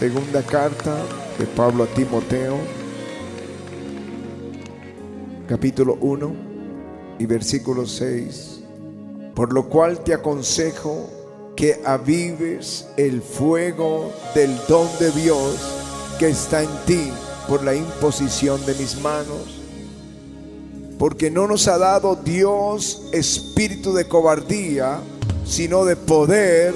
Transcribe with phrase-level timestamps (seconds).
[0.00, 0.96] Segunda carta
[1.38, 2.56] de Pablo a Timoteo,
[5.46, 6.34] capítulo 1
[7.18, 8.60] y versículo 6.
[9.34, 11.06] Por lo cual te aconsejo
[11.54, 15.58] que avives el fuego del don de Dios
[16.18, 17.12] que está en ti
[17.46, 19.60] por la imposición de mis manos.
[20.98, 25.00] Porque no nos ha dado Dios espíritu de cobardía,
[25.44, 26.72] sino de poder,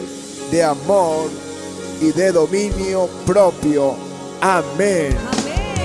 [0.50, 1.43] de amor
[2.00, 3.94] y de dominio propio.
[4.40, 5.16] Amén.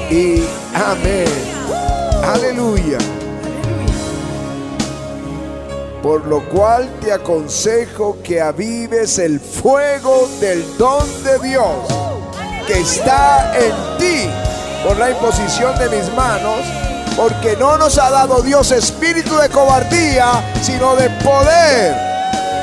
[0.09, 1.27] Y amén.
[2.23, 2.97] Aleluya.
[6.01, 11.99] Por lo cual te aconsejo que avives el fuego del don de Dios
[12.69, 14.29] que está en ti
[14.85, 16.59] por la imposición de mis manos,
[17.17, 21.95] porque no nos ha dado Dios espíritu de cobardía, sino de poder,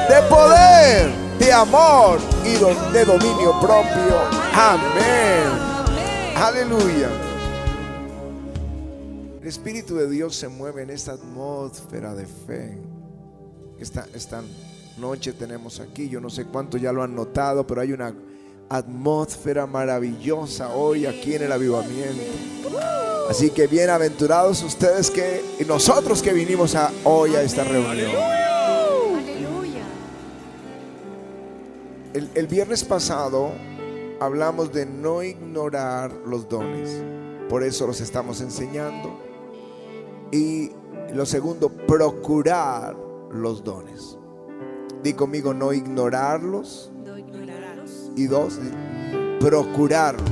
[0.08, 4.20] de poder, de amor y de dominio propio.
[4.52, 5.66] Amén.
[6.36, 7.08] Aleluya.
[9.40, 12.78] El Espíritu de Dios se mueve en esta atmósfera de fe.
[13.78, 14.42] Esta,
[14.98, 18.14] noche tenemos aquí, yo no sé cuánto ya lo han notado, pero hay una
[18.70, 22.22] atmósfera maravillosa hoy aquí en el avivamiento.
[23.28, 28.12] Así que bienaventurados ustedes que y nosotros que vinimos a, hoy a esta reunión.
[32.16, 33.52] El, el viernes pasado
[34.20, 37.02] hablamos de no ignorar los dones.
[37.50, 39.20] Por eso los estamos enseñando.
[40.32, 40.70] Y
[41.12, 42.96] lo segundo, procurar
[43.30, 44.16] los dones.
[45.02, 46.90] Di conmigo, no ignorarlos.
[48.16, 48.60] Y dos,
[49.38, 50.26] procurarlos.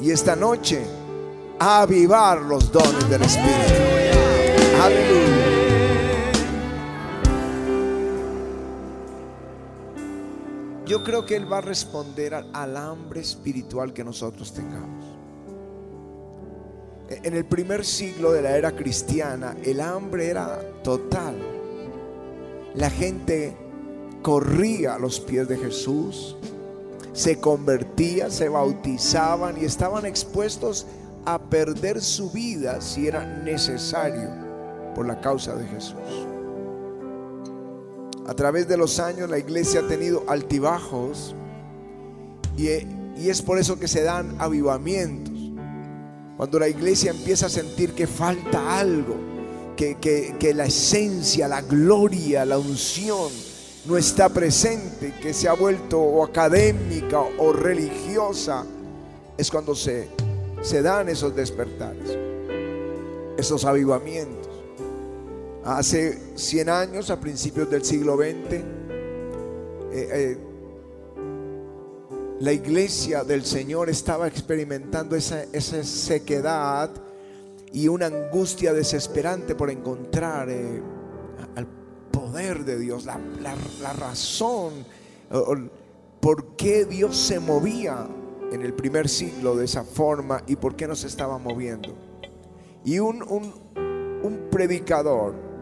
[0.00, 0.84] Y esta noche,
[1.60, 3.52] avivar los dones del Espíritu.
[4.82, 5.53] Aleluya.
[10.86, 15.04] Yo creo que Él va a responder al hambre espiritual que nosotros tengamos.
[17.08, 21.36] E, en el primer siglo de la era cristiana, el hambre era total.
[22.74, 23.56] La gente
[24.22, 26.36] corría a los pies de Jesús,
[27.12, 30.86] se convertía, se bautizaban y estaban expuestos
[31.24, 34.28] a perder su vida si era necesario
[34.94, 36.33] por la causa de Jesús.
[38.26, 41.34] A través de los años la iglesia ha tenido altibajos
[42.56, 42.68] y,
[43.20, 45.34] y es por eso que se dan avivamientos.
[46.36, 49.14] Cuando la iglesia empieza a sentir que falta algo,
[49.76, 53.30] que, que, que la esencia, la gloria, la unción
[53.86, 58.64] no está presente, que se ha vuelto o académica o religiosa,
[59.36, 60.08] es cuando se,
[60.62, 62.16] se dan esos despertares,
[63.36, 64.43] esos avivamientos.
[65.64, 68.62] Hace 100 años, a principios del siglo XX, eh,
[69.92, 70.38] eh,
[72.40, 75.46] la iglesia del Señor estaba experimentando esa,
[75.82, 76.90] sequedad
[77.72, 80.82] y una angustia desesperante por encontrar eh,
[81.56, 81.66] al
[82.10, 83.18] poder de Dios, la,
[83.94, 84.84] razón
[86.20, 88.06] por qué Dios se movía
[88.52, 91.94] en el primer siglo de esa forma y por qué no se estaba moviendo.
[92.84, 95.53] Y un, un predicador,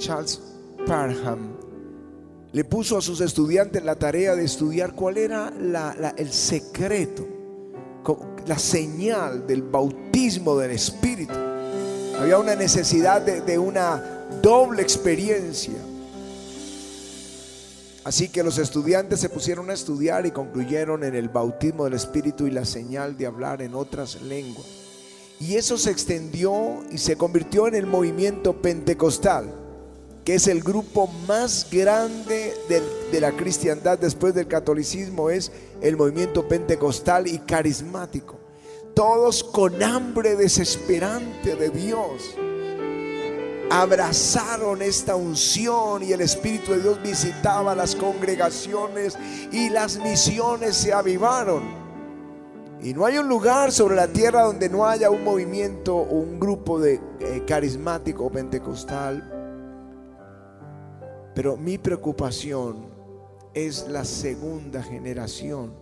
[0.00, 0.40] Charles
[0.86, 1.56] Parham,
[2.52, 7.24] le puso a sus estudiantes la tarea de estudiar cuál era la, el secreto,
[8.46, 11.34] la señal del bautismo del Espíritu.
[12.18, 15.78] Había una necesidad de una doble experiencia.
[18.02, 22.46] Así que los estudiantes se pusieron a estudiar y concluyeron en el bautismo del Espíritu
[22.46, 24.66] y la señal de hablar en otras lenguas.
[25.38, 29.69] Y eso se extendió y se convirtió en el movimiento pentecostal,
[30.24, 35.50] que es el grupo más grande de, la cristiandad después del catolicismo, es
[35.80, 38.38] el movimiento pentecostal y carismático.
[38.94, 42.34] Todos con hambre desesperante de Dios
[43.70, 49.16] abrazaron esta unción y el Espíritu de Dios visitaba las congregaciones
[49.52, 51.62] y las misiones se avivaron.
[52.82, 56.40] Y no hay un lugar sobre la tierra donde no haya un movimiento o un
[56.40, 59.39] grupo de eh, carismático pentecostal.
[61.34, 62.86] Pero mi preocupación
[63.54, 65.72] es la segunda generación.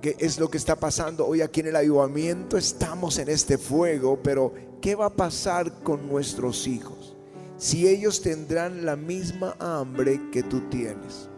[0.00, 2.58] Que es lo que está pasando hoy aquí en el avivamiento.
[2.58, 7.16] Estamos en este fuego, pero ¿qué va a pasar con nuestros hijos?
[7.56, 11.30] Si ellos tendrán la misma hambre que tú tienes.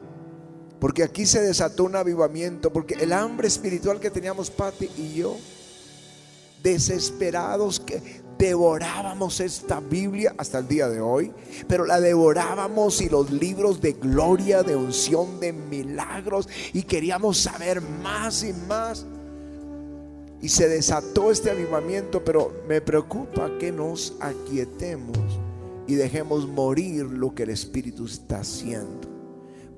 [0.80, 5.36] Porque aquí se desató un avivamiento, porque el hambre espiritual que teníamos Pati y yo,
[6.62, 11.32] desesperados, que devorábamos esta Biblia hasta el día de hoy,
[11.66, 17.80] pero la devorábamos y los libros de gloria, de unción, de milagros, y queríamos saber
[17.80, 19.04] más y más.
[20.40, 25.18] Y se desató este avivamiento, pero me preocupa que nos aquietemos
[25.88, 29.07] y dejemos morir lo que el Espíritu está haciendo.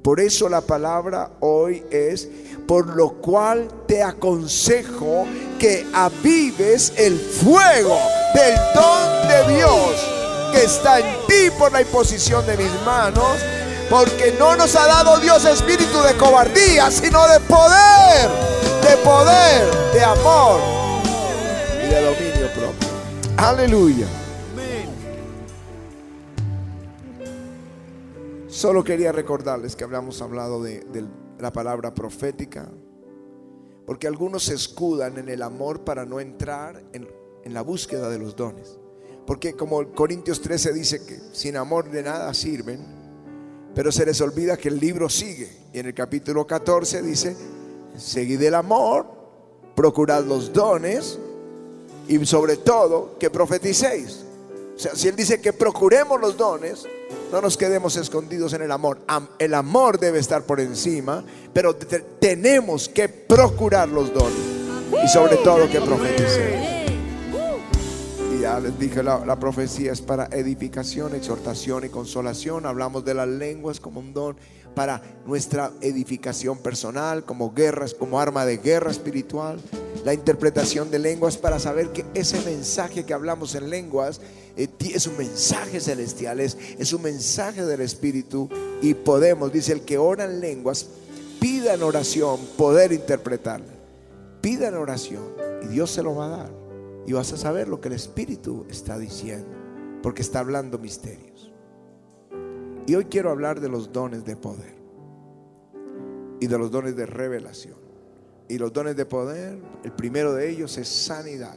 [0.02, 2.28] Por eso la palabra hoy es,
[2.66, 5.26] por lo cual te aconsejo
[5.58, 7.98] que avives el fuego
[8.34, 10.20] del don de Dios
[10.52, 13.38] que está en ti por la imposición de mis manos,
[13.88, 18.30] porque no nos ha dado Dios espíritu de cobardía, sino de poder,
[18.82, 20.60] de poder, de amor
[21.84, 22.88] y de dominio propio.
[23.36, 24.19] Aleluya.
[28.60, 30.84] Solo quería recordarles que hablamos hablado de,
[31.38, 32.70] la palabra profética,
[33.86, 37.08] porque algunos se escudan en el amor para no entrar en,
[37.42, 38.78] en la búsqueda de los dones.
[39.26, 42.84] Porque como Corintios 13 dice que sin amor de nada sirven,
[43.74, 45.50] pero se les olvida que el libro sigue.
[45.72, 47.34] Y en el capítulo 14 dice,
[47.96, 49.06] seguid el amor,
[49.74, 51.18] procurad los dones
[52.08, 54.22] y sobre todo que profeticéis.
[54.76, 56.86] O sea, si él dice que procuremos los dones,
[57.32, 58.98] no nos quedemos escondidos en el amor.
[59.38, 65.04] El amor debe estar por encima, pero tenemos que procurar los dones.
[65.04, 66.79] Y sobre todo que profeticemos.
[68.62, 72.66] Les dije, la, profecía es para edificación, exhortación y consolación.
[72.66, 74.36] Hablamos de las lenguas como un don
[74.74, 79.58] para nuestra edificación personal, como guerras, como arma de guerra espiritual.
[80.04, 84.20] La interpretación de lenguas para saber que ese mensaje que hablamos en lenguas
[84.56, 88.48] eh, es un mensaje celestial, es, es un mensaje del Espíritu
[88.82, 90.86] y podemos, dice el que ora en lenguas,
[91.40, 93.72] pida en oración poder interpretarla.
[94.40, 95.24] Pida en oración
[95.62, 96.59] y Dios se lo va a dar.
[97.06, 99.56] Y vas a saber lo que el Espíritu está diciendo,
[100.02, 101.52] porque está hablando misterios.
[102.86, 104.74] Y hoy quiero hablar de los dones de poder
[106.40, 107.78] y de los dones de revelación.
[108.48, 111.56] Y los dones de poder, el primero de ellos es sanidad.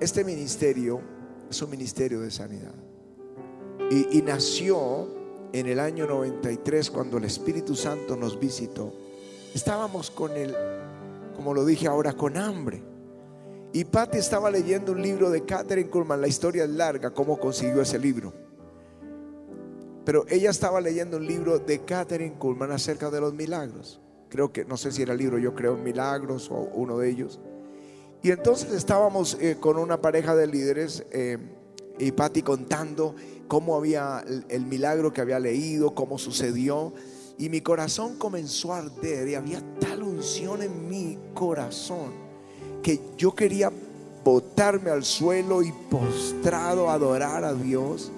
[0.00, 1.00] Este ministerio
[1.48, 2.74] es un ministerio de sanidad.
[3.90, 5.08] Y, nació
[5.54, 8.92] en el año 93 cuando el Espíritu Santo nos visitó.
[9.54, 10.54] Estábamos con el,
[11.34, 12.82] como lo dije ahora, con hambre.
[13.72, 17.82] Y Patty estaba leyendo un libro de Catherine Kuhlman, la historia es larga, cómo consiguió
[17.82, 18.32] ese libro.
[20.06, 24.00] Pero ella estaba leyendo un libro de Catherine Kuhlman acerca de los milagros.
[24.30, 27.40] Creo que, no sé si era el libro, yo creo Milagros o uno de ellos.
[28.22, 31.38] Y entonces estábamos eh, con una pareja de líderes eh,
[31.98, 33.14] y Patti contando
[33.48, 36.94] cómo había el, milagro que había leído, cómo sucedió.
[37.36, 42.27] Y mi corazón comenzó a arder y había tal unción en mi corazón
[42.82, 43.70] que yo quería
[44.24, 48.10] botarme al suelo y postrado adorar a Dios.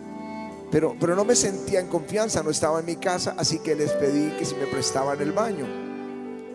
[0.70, 3.92] Pero, pero no me sentía en confianza, no estaba en mi casa, así que les
[3.92, 5.66] pedí que si me prestaban el baño.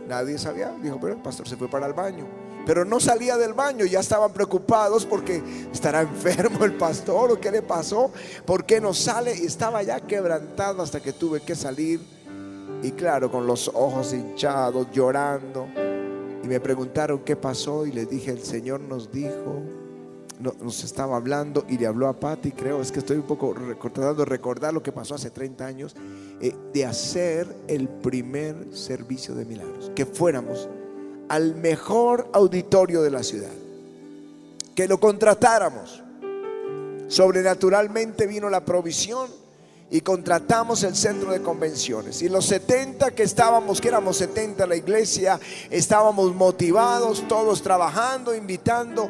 [0.08, 2.26] Nadie sabía, dijo, pero el pastor se fue para el baño
[2.66, 3.86] pero no salía del baño.
[3.86, 5.42] Ya estaban preocupados porque
[5.72, 8.12] estará enfermo el pastor o qué le pasó,
[8.46, 9.38] por qué no sale.
[9.38, 12.02] Y estaba ya quebrantado hasta que tuve que salir.
[12.82, 15.68] Y claro, con los ojos hinchados, llorando.
[16.46, 19.64] Y me preguntaron qué pasó y les dije, el Señor nos dijo,
[20.40, 24.14] nos estaba hablando y le habló a Patti, creo, es que estoy un poco tratando
[24.14, 25.96] de recordar lo que pasó hace 30 años,
[26.40, 30.70] eh, de hacer el primer servicio de milagros, que fuéramos
[31.30, 33.54] al mejor auditorio de la ciudad.
[34.76, 36.04] Que lo contratáramos.
[37.08, 39.32] Sobrenaturalmente vino la provisión
[39.96, 42.22] y contratamos el centro de convenciones.
[42.22, 49.10] Y los 70 que estábamos, que éramos 70 la iglesia, estábamos motivados, todos trabajando, invitando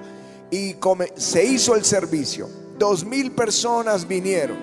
[0.51, 0.75] y
[1.15, 2.47] se hizo el servicio.
[2.77, 4.59] Dos mil personas vinieron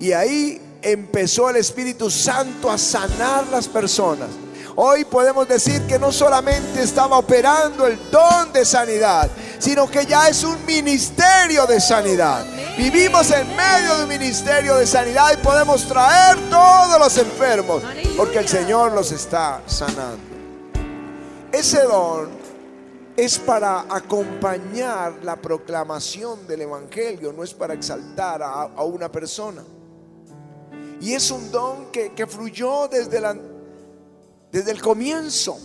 [0.00, 4.30] y ahí empezó el Espíritu Santo a sanar las personas.
[4.74, 10.28] Hoy podemos decir que no solamente estaba operando el don de sanidad, sino que ya
[10.28, 12.44] es un ministerio de sanidad.
[12.76, 17.82] Vivimos en medio de un ministerio de sanidad y podemos traer todos los enfermos
[18.16, 20.22] porque el Señor los está sanando.
[21.52, 22.30] Ese don
[23.16, 29.62] es para acompañar la proclamación del Evangelio, no es para exaltar a, una persona.
[31.00, 33.36] Y es un don que, que fluyó desde la
[34.52, 35.58] desde el comienzo.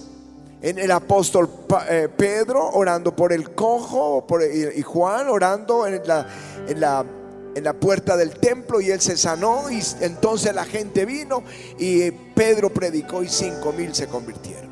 [0.61, 1.49] En el apóstol
[1.89, 4.25] eh, Pedro orando por el cojo
[4.75, 6.27] y Juan orando en la,
[6.67, 7.05] en, la,
[7.55, 11.43] en la puerta del templo y él se sanó y entonces la gente vino
[11.77, 14.71] y Pedro predicó y cinco mil se convirtieron.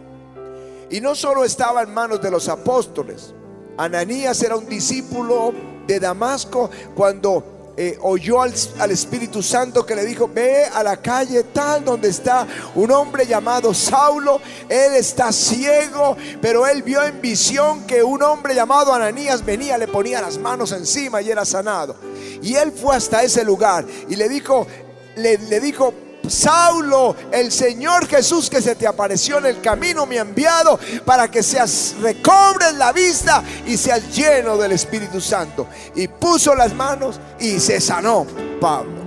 [0.89, 3.33] Y no solo estaba en manos de los apóstoles,
[3.77, 5.53] Ananías era un discípulo
[5.85, 10.97] de Damasco cuando eh, oyó al, al, Espíritu Santo que le dijo, ve a la
[10.97, 14.39] calle tal donde está un hombre llamado Saulo,
[14.69, 19.89] él está ciego, pero él vio en visión que un hombre llamado Ananías venía, le
[19.89, 21.97] ponía las manos encima y era sanado.
[22.41, 24.65] Y él fue hasta ese lugar y le dijo,
[25.17, 25.93] le, le dijo,
[26.29, 31.29] Saulo, el Señor Jesús que se te apareció en el camino me ha enviado para
[31.29, 35.67] que seas recobres la vista y seas lleno del Espíritu Santo.
[35.95, 38.25] Y puso las manos y se sanó
[38.59, 39.05] Pablo.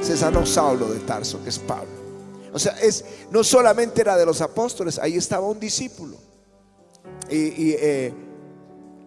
[0.00, 2.02] Se sanó Saulo de Tarso, que es Pablo.
[2.52, 6.16] O sea, es, no solamente era de los apóstoles, ahí estaba un discípulo.
[7.30, 8.14] Y, eh,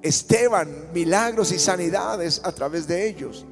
[0.02, 3.46] Esteban, milagros y sanidades a través de ellos.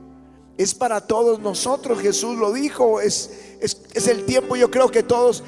[0.57, 5.43] Es para todos nosotros, Jesús lo dijo, es, es, el tiempo, yo creo que todos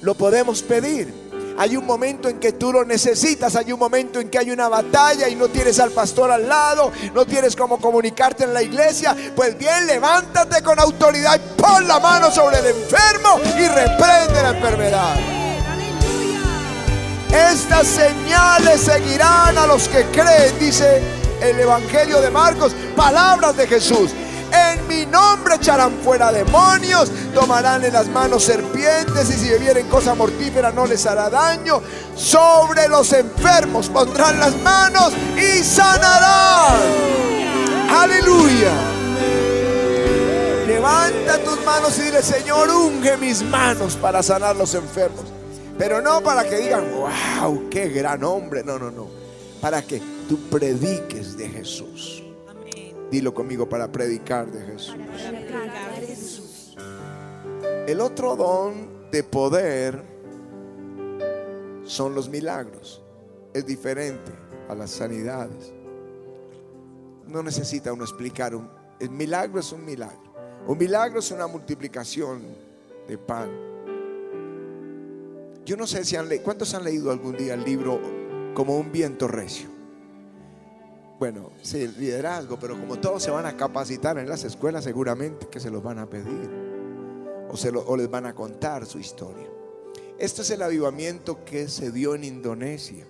[0.00, 1.12] lo podemos pedir.
[1.58, 4.70] Hay un momento en que tú lo necesitas, hay un momento en que hay una
[4.70, 9.14] batalla y no tienes al pastor al lado, no tienes cómo comunicarte en la iglesia.
[9.36, 14.50] Pues bien, levántate con autoridad y pon la mano sobre el enfermo y reprende la
[14.56, 15.16] enfermedad.
[17.30, 21.02] Estas señales seguirán a los que creen, dice
[21.42, 24.12] el Evangelio de Marcos, palabras de Jesús.
[24.52, 30.14] En mi nombre echarán fuera demonios, tomarán en las manos serpientes y si bebieren cosa
[30.14, 31.80] mortífera no les hará daño.
[32.16, 36.80] Sobre los enfermos pondrán las manos y sanarán.
[37.90, 38.72] Aleluya.
[40.66, 45.24] Levanta tus manos y dile, Señor, unge mis manos para sanar los enfermos.
[45.76, 48.62] Pero no para que digan, wow, qué gran hombre.
[48.62, 49.08] No, no, no.
[49.60, 52.19] Para que tú prediques de Jesús.
[53.10, 54.96] Dilo conmigo para predicar de Jesús.
[57.86, 60.02] El otro don de poder
[61.84, 63.02] son los milagros.
[63.52, 64.30] Es diferente
[64.68, 65.72] a las sanidades.
[67.26, 68.54] No necesita uno explicar.
[68.54, 70.30] Un, el milagro es un milagro.
[70.68, 72.42] Un milagro es una multiplicación
[73.08, 73.50] de pan.
[75.64, 78.00] Yo no sé si han leído, ¿cuántos han leído algún día el libro
[78.54, 79.79] como un viento recio?
[81.20, 85.60] Bueno, sí, liderazgo, pero como todos se van a capacitar en las escuelas, seguramente que
[85.60, 86.48] se los van a pedir
[87.50, 89.46] o, se o les van a contar su historia.
[90.18, 93.06] Este es el avivamiento que se dio en Indonesia.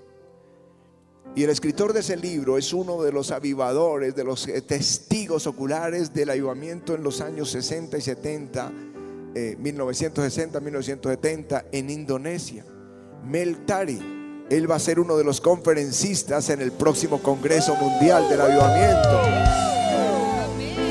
[1.36, 5.46] Y el escritor de ese libro es uno de los avivadores, de los eh, testigos
[5.46, 8.72] oculares del avivamiento en los años 60 y 70,
[9.56, 12.66] 1960, 1970 en Indonesia.
[13.22, 14.19] Mel Tari
[14.50, 19.20] él va a ser uno de los conferencistas en el próximo Congreso Mundial del Avivamiento.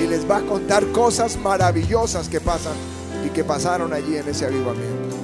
[0.02, 2.74] Y les va a contar cosas maravillosas que pasan
[3.26, 5.18] y que pasaron allí en ese avivamiento.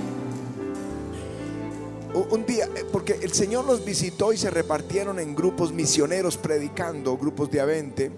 [2.30, 7.18] Un día, eh, porque el Señor los visitó y se repartieron en grupos misioneros predicando,
[7.18, 8.12] grupos de Avente,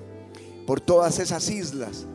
[0.66, 2.08] por todas esas islas.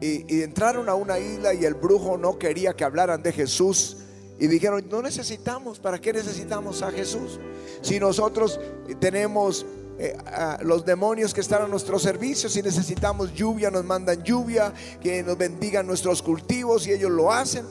[0.00, 3.98] Y, y entraron a una isla y el brujo no quería que hablaran de Jesús
[4.38, 7.38] y dijeron, no necesitamos, ¿para qué necesitamos a Jesús?
[7.80, 8.58] Si nosotros
[8.98, 9.64] tenemos
[9.98, 10.16] eh,
[10.62, 15.38] los demonios que están a nuestro servicio, si necesitamos lluvia, nos mandan lluvia, que nos
[15.38, 17.64] bendigan nuestros cultivos y ellos lo hacen.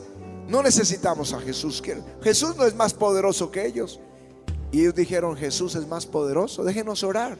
[0.48, 1.82] No necesitamos a Jesús.
[2.22, 4.00] Jesús no es más poderoso que ellos.
[4.72, 7.38] Y ellos dijeron, Jesús es más poderoso, déjenos orar.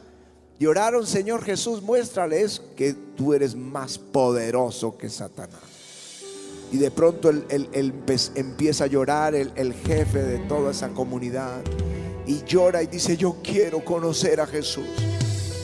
[0.58, 5.71] Y oraron, Señor Jesús, muéstrales que tú eres más poderoso que Satanás.
[6.72, 7.94] Y de pronto él,
[8.34, 11.60] empieza a llorar, el, jefe de toda esa comunidad.
[12.26, 14.86] Y llora y dice, yo quiero conocer a Jesús.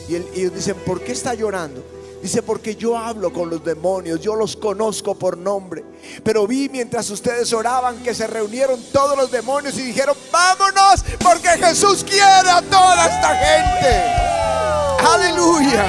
[0.06, 1.82] Y, ellos dicen, ¿por qué está llorando?
[2.22, 5.82] Dice, porque yo hablo con los demonios, yo los conozco por nombre.
[6.22, 11.48] Pero vi mientras ustedes oraban que se reunieron todos los demonios y dijeron, vámonos, porque
[11.48, 15.08] Jesús quiere a toda esta gente.
[15.08, 15.86] Aleluya.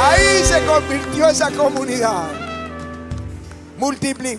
[0.00, 2.47] Ahí se convirtió esa comunidad
[3.78, 4.38] multipli.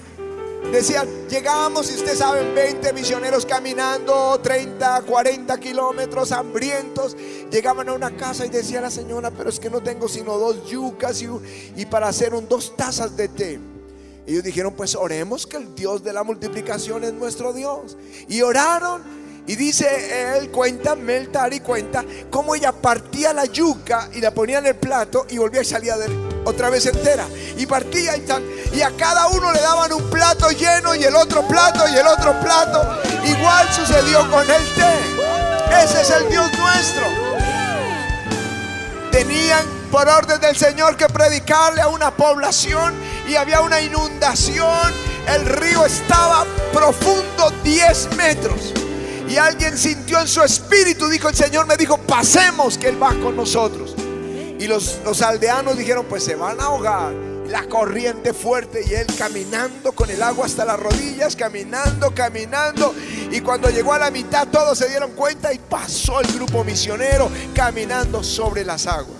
[0.71, 7.17] Decían, llegamos y ustedes saben, 20 misioneros caminando 30, 40 kilómetros hambrientos.
[7.49, 10.69] Llegaban a una casa y decía la señora, pero es que no tengo sino dos
[10.69, 11.27] yucas y,
[11.75, 13.59] y para hacer un, dos tazas de té.
[14.27, 17.97] Ellos dijeron, pues oremos que el Dios de la multiplicación es nuestro Dios.
[18.27, 19.01] Y oraron
[19.47, 24.67] y dice él, cuenta, Meltari cuenta, cómo ella partía la yuca y la ponía en
[24.67, 26.07] el plato y volvía y salía de
[26.45, 27.25] otra vez entera.
[27.57, 28.43] Y partía y tal.
[28.73, 32.07] Y a cada uno le daban un plato lleno y el otro plato y el
[32.07, 33.01] otro plato.
[33.25, 35.83] Igual sucedió con el té.
[35.83, 37.05] Ese es el Dios nuestro.
[39.11, 42.93] Tenían por orden del Señor que predicarle a una población
[43.27, 44.93] y había una inundación.
[45.27, 48.73] El río estaba profundo 10 metros.
[49.29, 53.13] Y alguien sintió en su espíritu, dijo el Señor, me dijo, pasemos que Él va
[53.21, 53.93] con nosotros.
[54.59, 57.13] Y los, los aldeanos dijeron, pues se van a ahogar.
[57.47, 62.93] La corriente fuerte y él caminando con el agua hasta las rodillas, caminando, caminando.
[63.31, 67.27] Y cuando llegó a la mitad todos se dieron cuenta y pasó el grupo misionero
[67.55, 69.17] caminando sobre las aguas.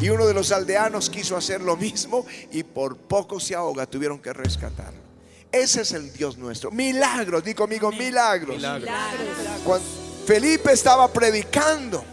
[0.00, 4.20] Y uno de los aldeanos quiso hacer lo mismo y por poco se ahoga, tuvieron
[4.20, 5.05] que rescatarlo.
[5.56, 6.70] Ese es el Dios nuestro.
[6.70, 8.62] Milagros, di conmigo, milagros.
[9.64, 9.86] Cuando
[10.26, 12.04] Felipe estaba predicando,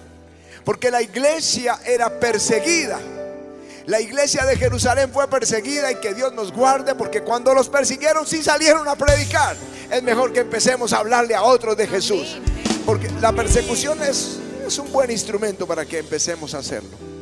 [0.64, 3.00] porque la iglesia era perseguida.
[3.86, 8.26] La iglesia de Jerusalén fue perseguida y que Dios nos guarde porque cuando los persiguieron
[8.26, 9.58] sí salieron a predicar.
[9.92, 12.38] Es mejor que empecemos a hablarle a otros de Jesús.
[12.86, 17.13] Porque la persecución es, es un buen instrumento para que empecemos a hacerlo.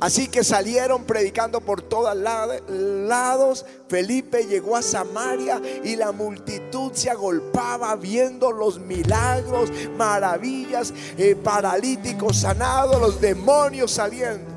[0.00, 3.66] Así que salieron predicando por todos lados.
[3.88, 12.38] Felipe llegó a Samaria y la multitud se agolpaba viendo los milagros, maravillas, eh, paralíticos
[12.38, 14.50] sanados, los demonios saliendo.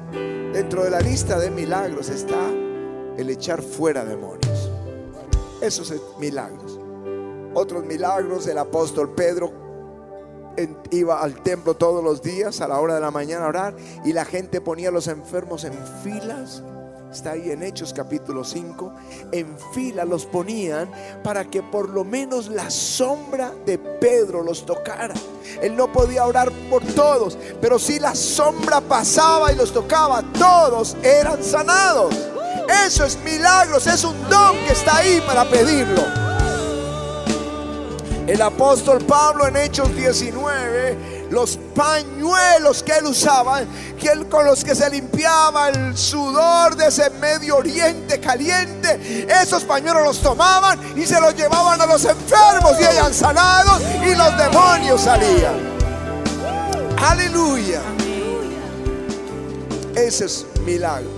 [0.54, 2.50] Dentro de la lista de milagros está
[3.18, 4.72] el echar fuera demonios.
[5.62, 6.80] Esos milagros.
[7.54, 9.63] Otros milagros, el apóstol Pedro
[10.92, 14.14] iba al templo todos los días a la hora de la mañana a orar y
[14.14, 16.62] la gente ponía a los enfermos en filas.
[17.12, 18.92] Está ahí en Hechos capítulo 5.
[19.32, 20.90] En fila los ponían
[21.24, 25.14] para que por lo menos la sombra de Pedro los tocara.
[25.62, 30.98] Él no podía orar por todos, pero si la sombra pasaba y los tocaba, todos
[31.04, 32.16] eran sanados.
[32.84, 36.23] Eso es milagros, es un don que está ahí para pedirlo.
[38.28, 43.64] El apóstol Pablo en Hechos 19, los pañuelos que él usaba,
[44.00, 49.66] que él, con los que se limpiaba el sudor de ese Medio Oriente caliente, esos
[49.66, 54.38] pañuelos los tomaban y se los llevaban a los enfermos y ellos sanados y los
[54.38, 55.74] demonios salían.
[56.98, 57.82] Aleluya.
[59.96, 61.12] Esos milagros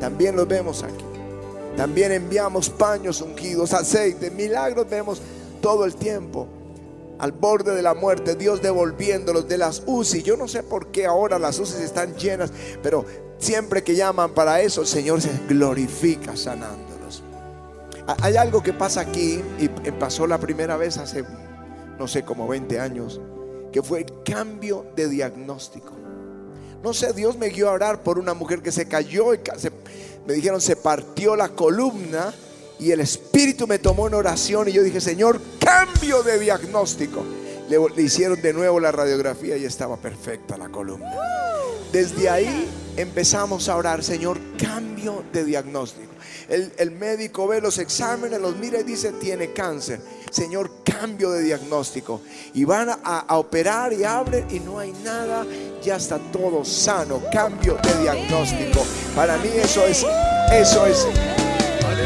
[0.00, 1.04] también los vemos aquí.
[1.76, 5.20] También enviamos paños ungidos, aceite, milagros vemos
[5.62, 6.46] todo el tiempo
[7.18, 10.24] al borde de la muerte, Dios devolviéndolos de las UCI.
[10.24, 13.06] Yo no sé por qué ahora las UCI están llenas, pero
[13.38, 17.22] siempre que llaman para eso, el Señor se glorifica sanándolos.
[18.20, 21.24] Hay algo que pasa aquí y pasó la primera vez hace,
[21.96, 23.20] no sé, como 20 años,
[23.70, 25.92] que fue el cambio de diagnóstico.
[26.82, 29.38] No sé, Dios me guió a orar por una mujer que se cayó y
[30.26, 32.34] me dijeron se partió la columna
[32.82, 37.24] y el Espíritu me tomó en oración y yo dije, Señor, cambio de diagnóstico.
[37.68, 41.14] Le, hicieron de nuevo la radiografía y estaba perfecta la columna.
[41.92, 46.10] Desde ahí empezamos a orar, Señor, cambio de diagnóstico.
[46.48, 50.00] El, médico ve los exámenes, los mira y dice, tiene cáncer.
[50.30, 52.20] Señor, cambio de diagnóstico.
[52.52, 55.46] Y van a, a operar y abren y no hay nada,
[55.82, 57.22] ya está todo sano.
[57.32, 58.84] Cambio de diagnóstico.
[59.14, 60.04] Para mí eso es,
[60.50, 61.06] eso es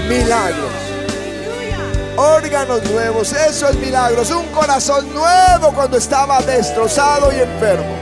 [0.08, 0.72] milagros.
[2.16, 4.30] Órganos nuevos, eso es milagros.
[4.30, 7.94] Un corazón nuevo cuando estaba destrozado y enfermo.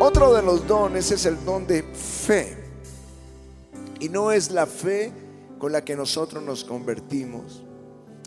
[0.00, 2.56] Otro de los dones es el don de fe.
[4.00, 5.12] Y no es la fe
[5.58, 7.62] con la que nosotros nos convertimos.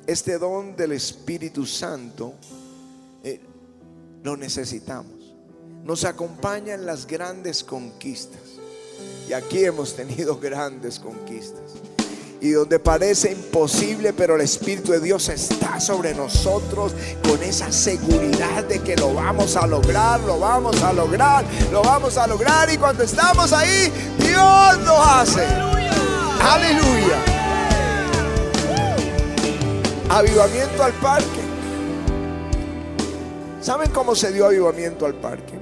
[0.06, 2.34] Este don del Espíritu Santo
[3.24, 3.39] eh,
[4.24, 5.36] lo necesitamos.
[5.84, 8.51] Nos acompaña en las grandes conquistas.
[9.30, 11.62] Y aquí hemos tenido grandes conquistas.
[12.42, 16.92] Y donde parece imposible, pero el Espíritu de Dios está sobre nosotros
[17.24, 22.18] con esa seguridad de que lo vamos a lograr, lo vamos a lograr, lo vamos
[22.18, 22.72] a lograr.
[22.74, 25.46] Y cuando estamos ahí, Dios lo hace.
[26.42, 27.24] Aleluya.
[30.10, 31.42] Avivamiento al parque.
[33.62, 35.54] ¿Saben cómo se dio avivamiento al parque?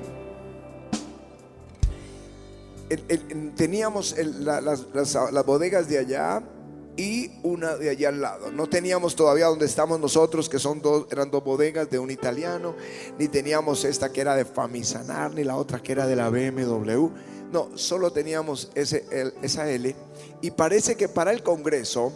[3.56, 6.42] Teníamos las, bodegas de allá
[6.98, 8.52] y una de allá al lado.
[8.52, 12.76] No teníamos todavía donde estamos nosotros, que son dos, eran dos bodegas de un italiano,
[13.18, 17.10] ni teníamos esta que era de Famisanar, ni la otra que era de la BMW.
[17.52, 19.06] No, solo teníamos ese,
[19.42, 19.96] esa L.
[20.42, 22.12] Y parece que para el Congreso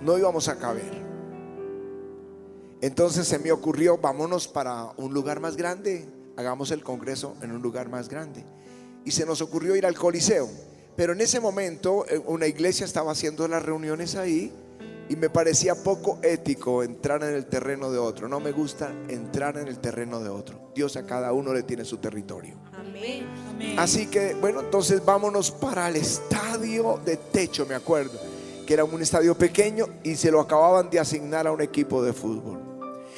[0.00, 1.04] no íbamos a caber.
[2.80, 7.62] Entonces se me ocurrió, vámonos para un lugar más grande, hagamos el Congreso en un
[7.62, 8.44] lugar más grande
[9.04, 10.48] y se nos ocurrió ir al Coliseo.
[10.96, 14.52] Pero en ese momento eh, una iglesia estaba haciendo las reuniones ahí
[15.08, 18.28] y me parecía poco ético entrar en el terreno de otro.
[18.28, 20.70] No me gusta entrar en el terreno de otro.
[20.74, 22.56] Dios a cada uno le tiene su territorio.
[23.76, 28.18] Así que, bueno, entonces vámonos para el estadio de techo, me acuerdo,
[28.66, 32.12] que era un estadio pequeño y se lo acababan de asignar a un equipo de
[32.12, 32.60] fútbol.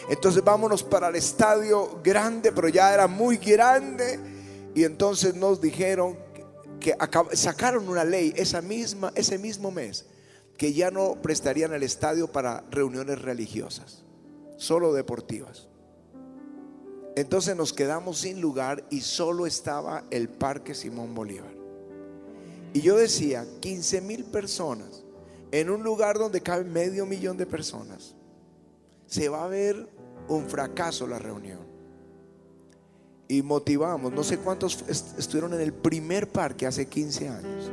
[0.09, 4.36] Entonces vámonos para el estadio grande, pero ya era muy grande.
[4.77, 6.19] Y entonces nos dijeron
[6.79, 6.95] que
[7.33, 10.05] sacaron una ley ese mismo mes
[10.59, 14.05] que ya no prestarían el estadio para reuniones religiosas,
[14.59, 15.69] solo deportivas.
[17.17, 21.55] Entonces nos quedamos sin lugar y solo estaba el Parque Simón Bolívar.
[22.75, 25.05] Y yo decía, 15 mil personas
[25.53, 28.15] en un lugar donde cabe medio millón de personas.
[29.07, 29.89] Se va a ver
[30.29, 31.66] un fracaso la reunión.
[33.29, 34.85] Y motivamos, no sé cuántos
[35.19, 37.71] estuvieron en el primer parque hace 15 años.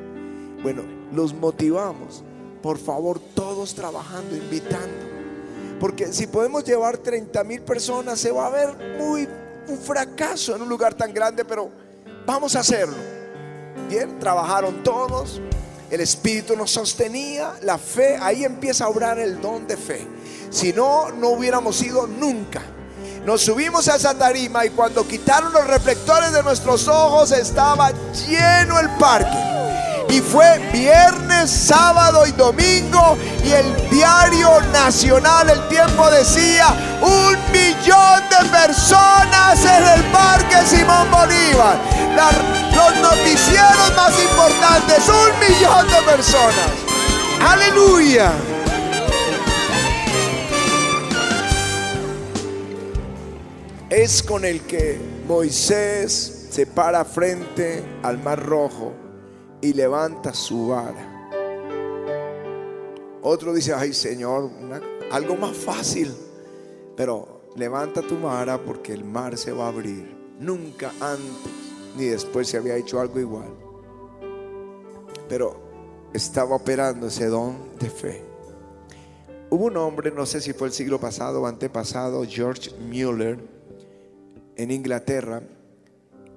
[0.63, 0.81] Bueno,
[1.13, 2.23] los motivamos,
[2.61, 5.13] por favor, todos trabajando, invitando.
[5.79, 9.27] Porque si podemos llevar 30 mil personas, se va a ver muy
[9.67, 11.69] un fracaso en un lugar tan grande, pero
[12.25, 12.95] vamos a hacerlo.
[13.89, 15.39] Bien, trabajaron todos,
[15.91, 20.07] el Espíritu nos sostenía, la fe, ahí empieza a obrar el don de fe.
[20.49, 22.61] Si no, no hubiéramos ido nunca.
[23.25, 27.91] Nos subimos a esa tarima y cuando quitaron los reflectores de nuestros ojos estaba
[28.27, 29.53] lleno el parque.
[30.09, 33.17] Y fue viernes, sábado y domingo.
[33.45, 36.67] Y el diario nacional, el tiempo decía,
[37.01, 41.77] un millón de personas en el Parque Simón Bolívar.
[42.75, 46.69] los noticieros más importantes, un millón de personas.
[47.39, 48.33] Aleluya.
[53.93, 58.91] Es con el que Moisés se para frente al mar rojo
[59.61, 61.29] y levanta su vara.
[63.21, 64.49] Otro dice, ay Señor,
[65.11, 66.11] algo más fácil.
[66.97, 70.17] Pero levanta tu vara porque el mar se va a abrir.
[70.39, 71.53] Nunca antes
[71.95, 73.53] ni después se había hecho algo igual.
[75.29, 78.25] Pero estaba operando ese don de fe.
[79.51, 83.52] Hubo un hombre, no sé si fue el siglo pasado o antepasado, George Mueller,
[84.55, 85.43] en Inglaterra,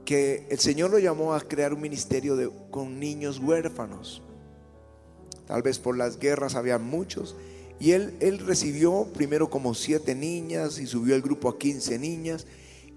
[0.04, 4.22] que el Señor lo llamó a crear un ministerio con niños huérfanos.
[5.46, 7.36] Tal vez por las guerras había muchos.
[7.78, 12.46] Y él, él recibió primero como siete niñas y subió el grupo a 15 niñas.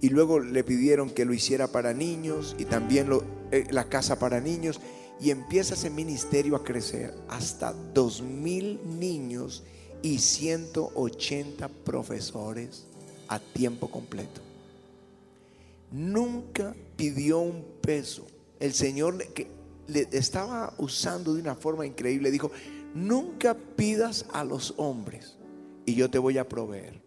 [0.01, 4.17] Y luego le pidieron que lo hiciera para niños y también lo, eh, la casa
[4.19, 4.79] para niños.
[5.19, 9.63] Y empieza ese ministerio a crecer hasta dos mil niños
[10.01, 12.85] y 180 profesores
[13.27, 14.48] a tiempo completo
[15.91, 18.27] nunca pidió un peso.
[18.59, 19.47] El Señor que
[19.87, 22.51] le estaba usando de una forma increíble, dijo,
[22.93, 25.37] nunca pidas a los hombres
[25.85, 27.01] y yo te voy a proveer.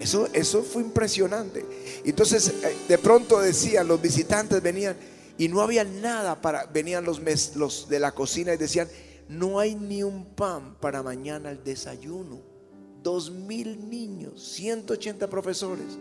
[0.00, 1.64] Eso, eso fue impresionante.
[2.04, 4.96] Entonces, eh, de pronto decían, los visitantes venían
[5.38, 7.20] y no había nada para, venían los,
[7.54, 8.88] los de la cocina y decían,
[9.28, 12.40] no hay ni un pan para mañana el desayuno.
[13.02, 15.98] Dos mil niños, 180 profesores.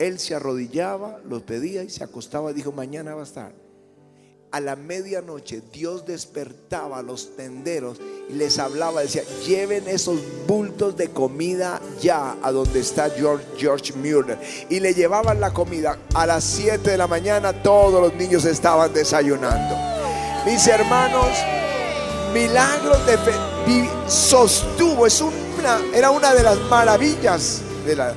[0.00, 3.52] Él se arrodillaba, los pedía y se acostaba dijo, mañana va a estar.
[4.50, 10.96] A la medianoche Dios despertaba a los tenderos y les hablaba, decía, lleven esos bultos
[10.96, 14.38] de comida ya a donde está George, George Mueller.
[14.70, 15.98] Y le llevaban la comida.
[16.14, 19.76] A las 7 de la mañana todos los niños estaban desayunando.
[20.46, 21.28] Mis hermanos,
[22.32, 23.32] milagros de fe,
[24.08, 28.14] sostuvo, es una, era una de las maravillas de la,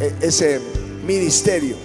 [0.00, 1.76] e, ese ministerio.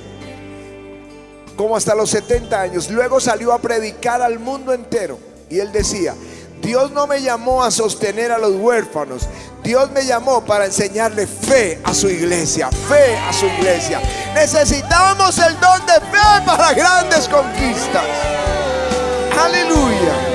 [1.56, 2.90] Como hasta los 70 años.
[2.90, 5.20] Luego salió a predicar al mundo entero.
[5.50, 6.16] Y él decía,
[6.62, 9.28] Dios no me llamó a sostener a los huérfanos.
[9.64, 12.70] Dios me llamó para enseñarle fe a su iglesia.
[12.88, 14.02] Fe a su iglesia.
[14.34, 18.06] Necesitamos el don de fe para grandes conquistas.
[19.38, 20.29] Aleluya.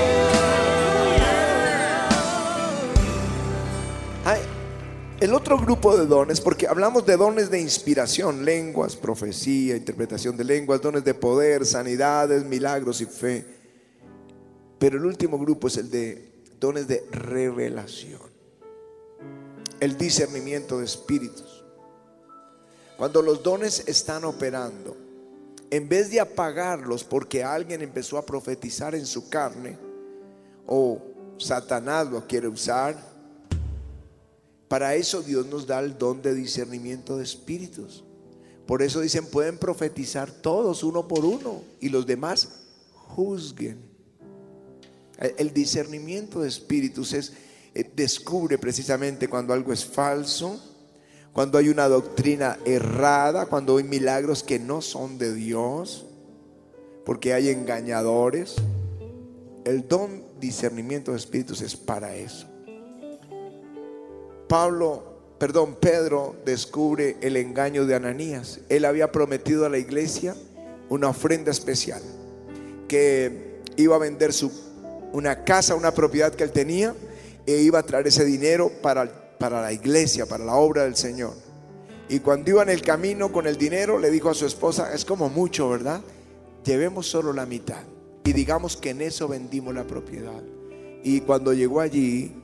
[5.24, 10.44] El otro grupo de dones, porque hablamos de dones de inspiración, lenguas, profecía, interpretación de
[10.44, 13.46] lenguas, dones de poder, sanidades, milagros y fe.
[14.78, 18.20] Pero el último grupo es el de dones de revelación,
[19.80, 21.64] el discernimiento de espíritus.
[22.98, 24.94] Cuando los dones están operando,
[25.70, 29.78] en vez de apagarlos porque alguien empezó a profetizar en su carne,
[30.66, 31.00] o
[31.38, 33.13] Satanás lo quiere usar,
[34.74, 38.02] para eso Dios nos da el don de discernimiento de espíritus.
[38.66, 42.48] Por eso dicen, pueden profetizar todos uno por uno y los demás
[42.92, 43.78] juzguen.
[45.38, 47.34] El discernimiento de espíritus es
[47.72, 50.60] eh, descubre precisamente cuando algo es falso,
[51.32, 56.04] cuando hay una doctrina errada, cuando hay milagros que no son de Dios,
[57.04, 58.56] porque hay engañadores.
[59.64, 62.48] El don discernimiento de espíritus es para eso.
[64.48, 68.60] Pablo perdón, Pedro descubre el engaño de Ananías.
[68.68, 70.34] Él había prometido a la iglesia
[70.88, 72.02] una ofrenda especial,
[72.88, 74.50] que iba a vender su,
[75.12, 76.94] una casa, una propiedad que él tenía,
[77.46, 81.34] e iba a traer ese dinero para, para la iglesia, para la obra del Señor.
[82.08, 85.04] Y cuando iba en el camino con el dinero, le dijo a su esposa, es
[85.04, 86.00] como mucho, ¿verdad?
[86.64, 87.82] Llevemos solo la mitad
[88.24, 90.42] y digamos que en eso vendimos la propiedad.
[91.02, 92.34] Y cuando llegó allí,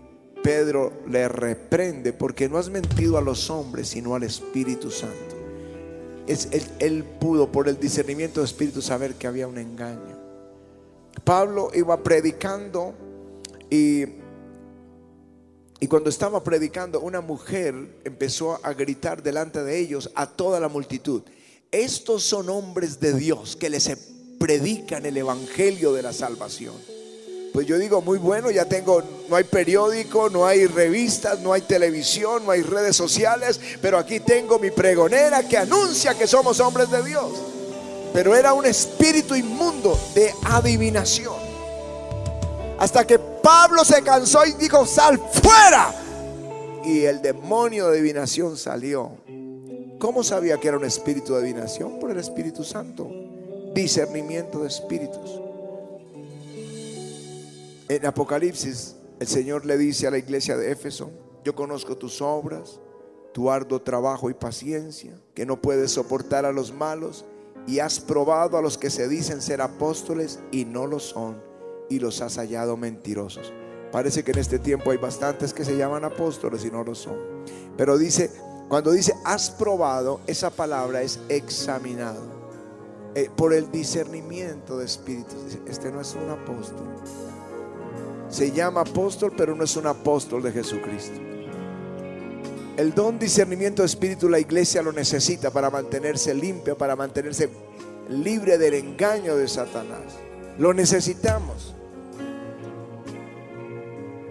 [0.43, 5.37] Pedro le reprende porque no has mentido a los hombres, sino al Espíritu Santo.
[6.27, 6.49] Es,
[6.79, 10.19] él, pudo por el discernimiento del Espíritu saber que había un engaño.
[11.25, 12.95] Pablo iba predicando
[13.69, 14.05] y,
[15.81, 17.75] y cuando estaba predicando, una mujer
[18.05, 21.23] empezó a gritar delante de ellos a toda la multitud.
[21.73, 23.91] Estos son hombres de Dios que les
[24.39, 26.75] predican el Evangelio de la salvación.
[27.53, 31.63] Pues yo digo, muy bueno, ya tengo, no hay periódico, no hay revistas, no hay
[31.63, 36.91] televisión, no hay redes sociales, pero aquí tengo mi pregonera que anuncia que somos hombres
[36.91, 37.31] de Dios.
[38.13, 41.35] Pero era un espíritu inmundo de adivinación.
[42.79, 45.95] Hasta que Pablo se cansó y dijo, sal fuera.
[46.85, 49.13] Y el demonio de adivinación salió.
[49.99, 52.01] ¿Cómo sabía que era un espíritu de adivinación?
[52.01, 53.11] Por el Espíritu Santo.
[53.75, 55.50] Discernimiento de espíritus.
[57.91, 61.11] En Apocalipsis, el Señor le dice a la iglesia de Éfeso,
[61.43, 62.79] yo conozco tus obras,
[63.33, 67.25] tu arduo trabajo y paciencia, que no puedes soportar a los malos,
[67.67, 71.43] y has probado a los que se dicen ser apóstoles y no lo son,
[71.89, 73.53] y los has hallado mentirosos.
[73.91, 77.19] Parece que en este tiempo hay bastantes que se llaman apóstoles y no lo son.
[77.77, 78.31] Pero dice,
[78.69, 82.39] cuando dice has probado, esa palabra es examinado.
[83.17, 85.59] Eh, por el discernimiento de espíritus.
[85.67, 86.87] Este no es un apóstol
[88.31, 91.21] se llama apóstol, pero no es un apóstol de Jesucristo.
[92.77, 97.51] El don discernimiento de espíritu la iglesia lo necesita para mantenerse limpia, para mantenerse
[98.09, 100.15] libre del engaño de Satanás.
[100.59, 101.75] Lo necesitamos.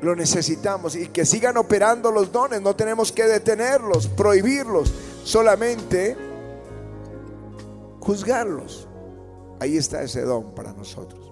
[0.01, 2.61] Lo necesitamos y que sigan operando los dones.
[2.61, 4.91] No tenemos que detenerlos, prohibirlos,
[5.23, 6.15] solamente
[7.99, 8.87] juzgarlos.
[9.59, 11.28] Ahí está ese don para nosotros.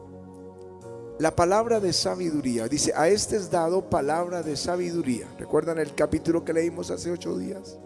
[1.19, 2.67] La palabra de sabiduría.
[2.67, 5.27] Dice, a este es dado palabra de sabiduría.
[5.39, 7.79] ¿Recuerdan el capítulo que leímos hace ocho días?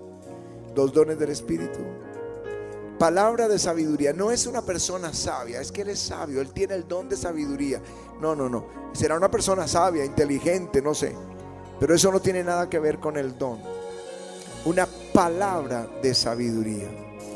[0.76, 1.80] Dos dones del Espíritu.
[3.00, 4.12] Palabra de sabiduría.
[4.12, 7.16] No es una persona sabia, es que él es sabio, él tiene el don de
[7.16, 7.82] sabiduría.
[8.20, 8.66] No, no, no.
[8.92, 11.16] Será una persona sabia, inteligente, no sé.
[11.80, 13.60] Pero eso no tiene nada que ver con el don.
[14.66, 16.90] Una palabra de sabiduría.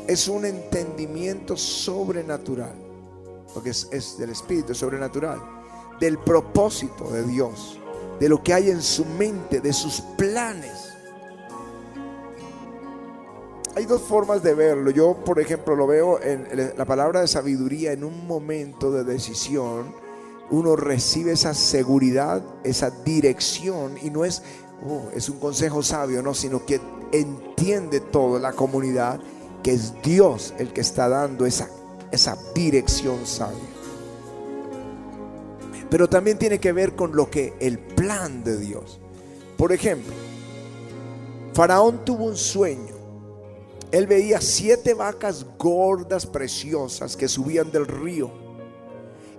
[0.06, 2.74] Es un entendimiento sobrenatural.
[3.54, 5.55] Porque es, del Espíritu, es sobrenatural
[6.00, 7.78] del propósito de Dios,
[8.20, 10.92] de lo que hay en su mente, de sus planes.
[13.74, 14.90] Hay dos formas de verlo.
[14.90, 19.94] Yo, por ejemplo, lo veo en la palabra de sabiduría en un momento de decisión.
[20.50, 24.42] Uno recibe esa seguridad, esa dirección y no es,
[24.88, 26.80] oh, es un consejo sabio, no, sino que
[27.12, 29.20] entiende toda la comunidad
[29.62, 31.68] que es Dios el que está dando esa,
[32.12, 33.75] esa dirección sabia
[35.90, 39.00] pero también tiene que ver con lo que el plan de Dios.
[39.56, 40.12] Por ejemplo,
[41.54, 42.94] Faraón tuvo un sueño.
[43.92, 48.30] Él veía siete vacas gordas, preciosas, que subían del río.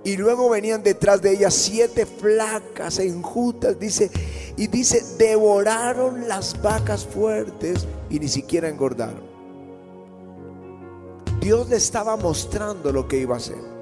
[0.03, 4.09] Y luego venían detrás de ellas siete flacas, enjutas, dice,
[4.55, 9.27] y dice, devoraron las vacas fuertes y ni siquiera engordaron.
[11.41, 13.76] Dios le estaba mostrando lo que iba a hacer.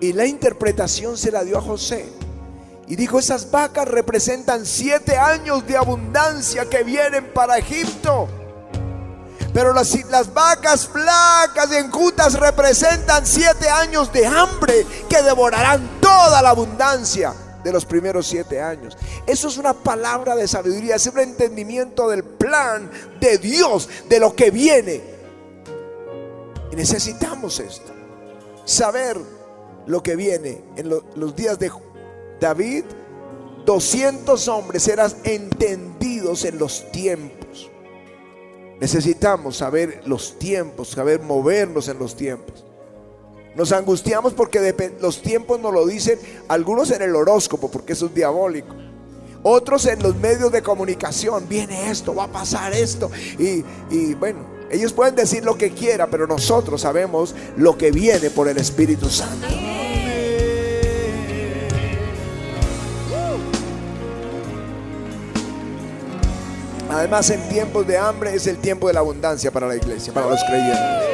[0.00, 2.06] Y la interpretación se la dio a José.
[2.88, 8.28] Y dijo, esas vacas representan siete años de abundancia que vienen para Egipto.
[9.52, 16.40] Pero las, las vacas flacas y enjutas representan siete años de hambre que devorarán toda
[16.42, 18.96] la abundancia de los primeros siete años.
[19.26, 24.34] Eso es una palabra de sabiduría, es un entendimiento del plan de Dios, de lo
[24.34, 25.00] que viene.
[26.72, 27.92] Y necesitamos esto,
[28.64, 29.18] saber
[29.90, 31.70] lo que viene en los días de
[32.40, 32.84] David.
[33.66, 37.70] 200 hombres eran entendidos en los tiempos.
[38.80, 42.64] Necesitamos saber los tiempos, saber movernos en los tiempos.
[43.54, 48.14] Nos angustiamos porque los tiempos nos lo dicen algunos en el horóscopo, porque eso es
[48.14, 48.74] diabólico.
[49.42, 53.10] Otros en los medios de comunicación, viene esto, va a pasar esto.
[53.38, 58.30] Y, y bueno, ellos pueden decir lo que quieran, pero nosotros sabemos lo que viene
[58.30, 59.46] por el Espíritu Santo.
[66.88, 70.28] Además, en tiempos de hambre es el tiempo de la abundancia para la iglesia, para
[70.28, 71.10] los creyentes.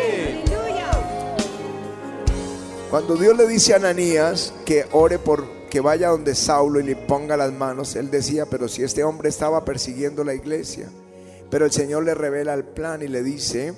[2.91, 6.97] Cuando Dios le dice a Ananías que ore por que vaya donde Saulo y le
[6.97, 10.89] ponga las manos, él decía, pero si este hombre estaba persiguiendo la iglesia,
[11.51, 13.75] pero el Señor le revela el plan y le dice,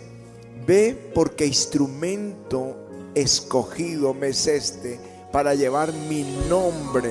[0.66, 2.76] ve porque instrumento
[3.14, 5.00] escogido me es este
[5.32, 7.10] para llevar mi nombre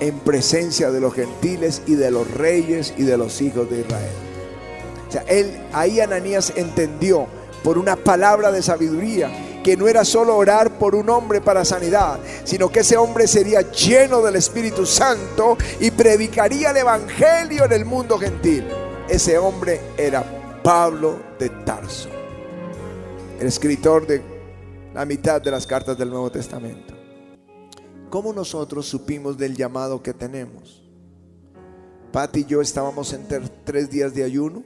[0.00, 4.10] en presencia de los gentiles y de los reyes y de los hijos de Israel.
[5.08, 7.26] O sea, él ahí Ananías entendió
[7.62, 9.30] por una palabra de sabiduría
[9.62, 13.70] que no era solo orar por un hombre para sanidad, sino que ese hombre sería
[13.70, 18.64] lleno del Espíritu Santo y predicaría el Evangelio en el mundo gentil.
[19.12, 20.24] Ese hombre era
[20.64, 22.08] Pablo de Tarso,
[23.38, 24.22] el escritor de
[24.94, 26.94] la mitad de las cartas del Nuevo Testamento.
[28.08, 30.82] ¿Cómo nosotros supimos del llamado que tenemos?
[32.10, 33.28] Pati y yo estábamos en
[33.64, 34.62] tres días de ayuno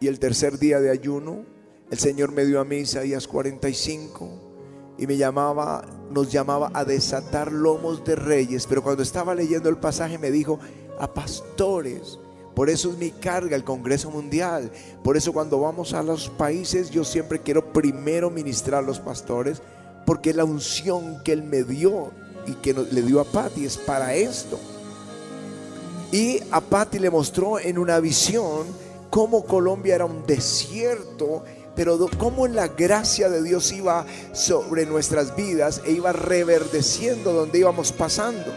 [0.00, 1.44] y el tercer día de ayuno
[1.92, 7.52] el Señor me dio a mí Isaías 45 y me llamaba, nos llamaba a desatar
[7.52, 10.58] lomos de reyes, pero cuando estaba leyendo el pasaje me dijo
[10.98, 12.18] a pastores.
[12.60, 14.70] Por eso es mi carga el Congreso Mundial.
[15.02, 19.62] Por eso cuando vamos a los países yo siempre quiero primero ministrar a los pastores
[20.04, 22.10] porque la unción que Él me dio
[22.46, 24.60] y que le dio a Patti es para esto.
[26.12, 28.66] Y a Patti le mostró en una visión
[29.08, 31.42] cómo Colombia era un desierto,
[31.74, 37.90] pero cómo la gracia de Dios iba sobre nuestras vidas e iba reverdeciendo donde íbamos
[37.90, 38.52] pasando.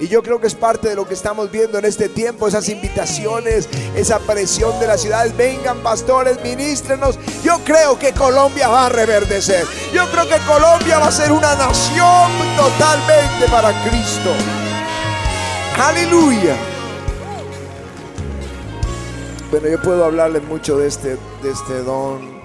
[0.00, 2.68] Y yo creo que es parte de lo que estamos viendo en este tiempo, esas
[2.68, 5.36] invitaciones, esa presión de las ciudades.
[5.36, 7.18] Vengan pastores, ministrenos.
[7.42, 9.66] Yo creo que Colombia va a reverdecer.
[9.92, 14.32] Yo creo que Colombia va a ser una nación totalmente para Cristo.
[15.76, 16.56] Aleluya.
[19.50, 22.37] Bueno, yo puedo hablarles mucho de este, de este don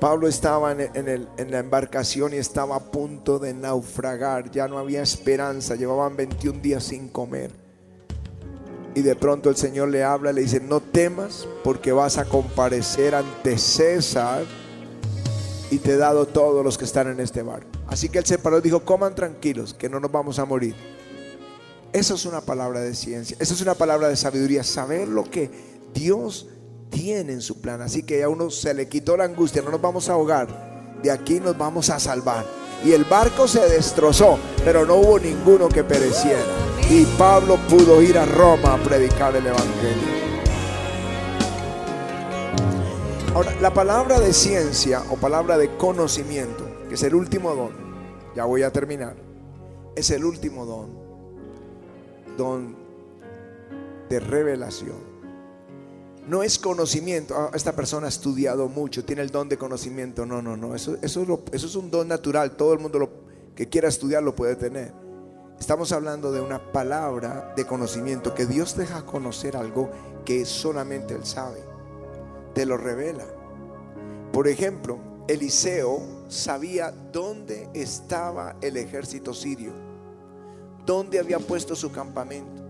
[0.00, 5.74] Pablo estaba en, la embarcación y estaba a punto de naufragar, ya no había esperanza,
[5.74, 7.50] llevaban 21 días sin comer.
[8.94, 13.14] Y de pronto el Señor le habla, le dice, no temas porque vas a comparecer
[13.14, 14.44] ante César
[15.70, 17.68] y te he dado todos los que están en este barco.
[17.88, 20.76] Así que él se paró y dijo, coman tranquilos, que no nos vamos a morir.
[21.92, 25.50] Eso es una palabra de ciencia, eso es una palabra de sabiduría, saber lo que
[25.92, 26.46] Dios
[26.90, 27.80] tienen su plan.
[27.80, 31.10] Así que a uno se le quitó la angustia, no nos vamos a ahogar, de
[31.10, 32.44] aquí nos vamos a salvar.
[32.84, 36.42] Y el barco se destrozó, pero no hubo ninguno que pereciera.
[36.90, 40.18] Y Pablo pudo ir a Roma a predicar el Evangelio.
[43.34, 47.72] Ahora, la palabra de ciencia o palabra de conocimiento, que es el último don,
[48.34, 49.16] ya voy a terminar,
[49.94, 50.90] es el último don,
[52.36, 52.76] don
[54.08, 55.07] de revelación
[56.28, 57.34] no es conocimiento.
[57.34, 60.26] Ah, esta persona ha estudiado mucho, tiene el don de conocimiento.
[60.26, 60.74] No, no, no.
[60.74, 62.56] Eso, eso, es, eso es un don natural.
[62.56, 63.10] Todo el mundo lo,
[63.56, 64.92] que quiera estudiar lo puede tener.
[65.58, 69.90] Estamos hablando de una palabra de conocimiento que Dios deja conocer algo
[70.24, 71.60] que solamente Él sabe.
[72.54, 73.24] Te lo revela.
[74.30, 79.72] Por ejemplo, Eliseo sabía dónde estaba el ejército sirio,
[80.84, 82.67] dónde había puesto su campamento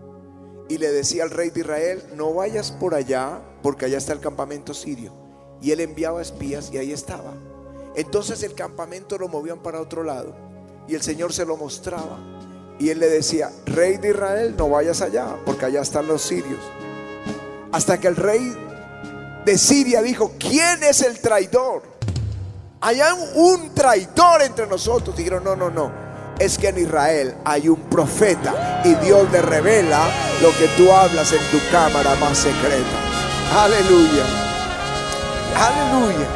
[0.69, 4.21] y le decía al rey de Israel, no vayas por allá, porque allá está el
[4.21, 5.13] campamento sirio.
[5.63, 7.33] Y él enviaba espías y ahí estaba.
[7.97, 10.37] Entonces el campamento lo movían para otro lado
[10.87, 12.19] y el Señor se lo mostraba.
[12.79, 16.61] Y él le decía, rey de Israel, no vayas allá, porque allá están los sirios.
[17.73, 18.55] Hasta que el rey
[19.45, 21.83] de Siria dijo, ¿quién es el traidor?
[22.81, 23.01] Hay
[23.35, 25.17] un traidor entre nosotros.
[25.17, 26.08] Dijeron, no, no, no
[26.39, 30.09] es que en Israel hay un profeta y Dios le revela
[30.43, 33.09] lo que tú hablas en tu cámara más secreta.
[33.57, 34.25] Aleluya.
[35.57, 36.27] Aleluya.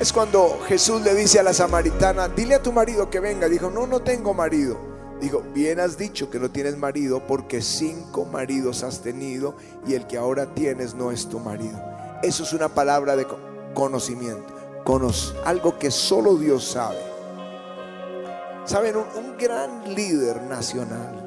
[0.00, 3.48] Es cuando Jesús le dice a la samaritana, dile a tu marido que venga.
[3.48, 4.78] Dijo, no, no tengo marido.
[5.20, 10.06] Dijo, bien has dicho que no tienes marido porque cinco maridos has tenido y el
[10.06, 11.80] que ahora tienes no es tu marido.
[12.22, 13.26] Eso es una palabra de
[13.74, 14.58] conocimiento.
[15.44, 17.07] Algo que solo Dios sabe.
[18.68, 21.24] Saben, un, gran líder nacional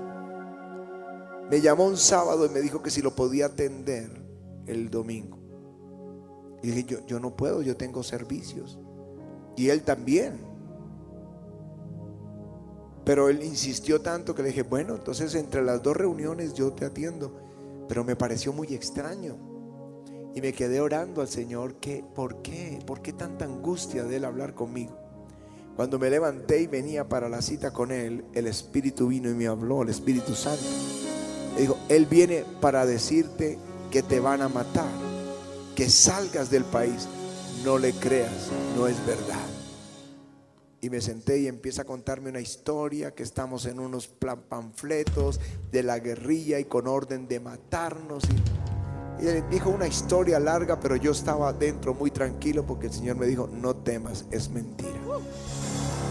[1.49, 4.11] me llamó un sábado y me dijo que si lo podía atender
[4.67, 5.39] el domingo.
[6.61, 8.77] Y dije, yo, no puedo, yo tengo servicios.
[9.57, 10.39] Y él también.
[13.03, 16.85] Pero él insistió tanto que le dije, bueno, entonces entre las dos reuniones yo te
[16.85, 17.35] atiendo.
[17.87, 19.35] Pero me pareció muy extraño.
[20.35, 22.77] Y me quedé orando al Señor que, ¿por qué?
[22.85, 25.00] ¿Por qué tanta angustia de él hablar conmigo?
[25.76, 29.47] Cuando me levanté y venía para la cita con Él, el Espíritu vino y me
[29.47, 30.63] habló, el Espíritu Santo.
[31.57, 33.57] Dijo, Él viene para decirte
[33.89, 34.89] que te van a matar,
[35.76, 37.07] que salgas del país.
[37.63, 39.45] No le creas, no es verdad.
[40.82, 45.39] Y me senté y empieza a contarme una historia que estamos en unos panfletos
[45.72, 48.24] de la guerrilla y con orden de matarnos.
[49.22, 53.28] Y, dijo una historia larga, pero yo estaba dentro muy tranquilo porque el Señor me
[53.28, 54.89] dijo, no temas, es mentira.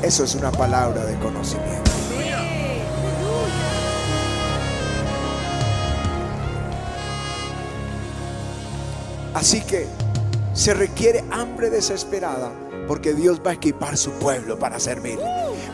[0.03, 1.91] Eso es una palabra de conocimiento.
[9.35, 9.87] Así que
[10.55, 12.51] se requiere hambre desesperada
[12.89, 15.25] porque Dios va a equipar su pueblo para servirle.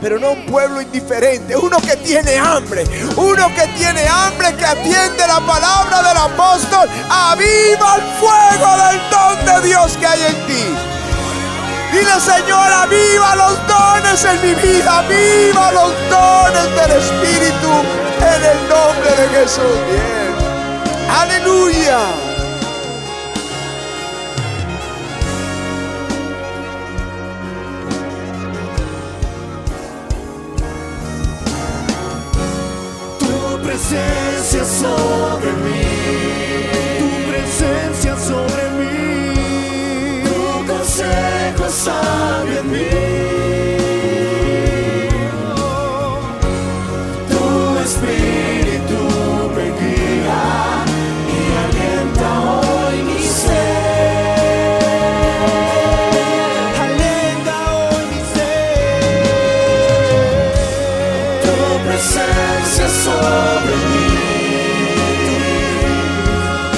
[0.01, 2.85] Pero no un pueblo indiferente, uno que tiene hambre,
[3.16, 9.62] uno que tiene hambre, que atiende la palabra del apóstol, aviva el fuego del don
[9.62, 10.95] de Dios que hay en ti.
[11.97, 17.72] Dile Señor, aviva los dones en mi vida, aviva los dones del Espíritu
[18.20, 19.78] en el nombre de Jesús.
[19.88, 20.34] Bien.
[21.09, 21.99] Aleluya.
[33.64, 35.36] presencia sobre
[41.87, 42.91] sabio en mí.
[47.30, 47.45] Tu
[47.87, 49.01] espíritu
[49.57, 50.45] me guía
[51.34, 54.80] y alienta hoy mi ser.
[56.84, 59.24] Alienta hoy mi ser.
[61.45, 61.57] Tu
[61.87, 64.11] presencia sobre mí.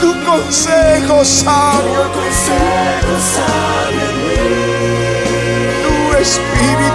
[0.02, 3.97] Tu consejo sabio, Tu consejo sabio
[6.36, 6.87] en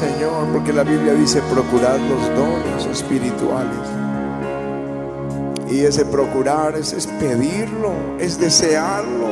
[0.00, 3.76] Señor, porque la Biblia dice procurar los dones espirituales.
[5.68, 9.28] Y ese procurar es, es pedirlo, es desearlo,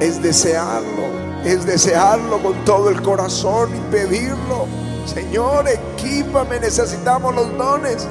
[0.00, 1.04] es desearlo,
[1.44, 4.66] es desearlo con todo el corazón y pedirlo.
[5.04, 8.08] Señor, equípame, necesitamos los dones.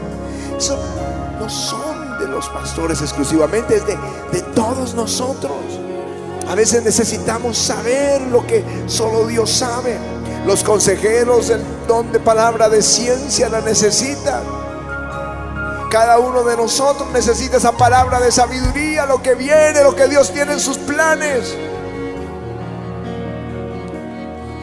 [0.55, 0.77] Eso
[1.39, 3.97] no son de los pastores exclusivamente, es de,
[4.31, 5.57] de todos nosotros.
[6.47, 9.97] A veces necesitamos saber lo que solo Dios sabe.
[10.49, 14.41] Los consejeros, el don de palabra de ciencia la necesitan.
[15.91, 20.31] Cada uno de nosotros necesita esa palabra de sabiduría, lo que viene, lo que Dios
[20.33, 21.55] tiene en sus planes.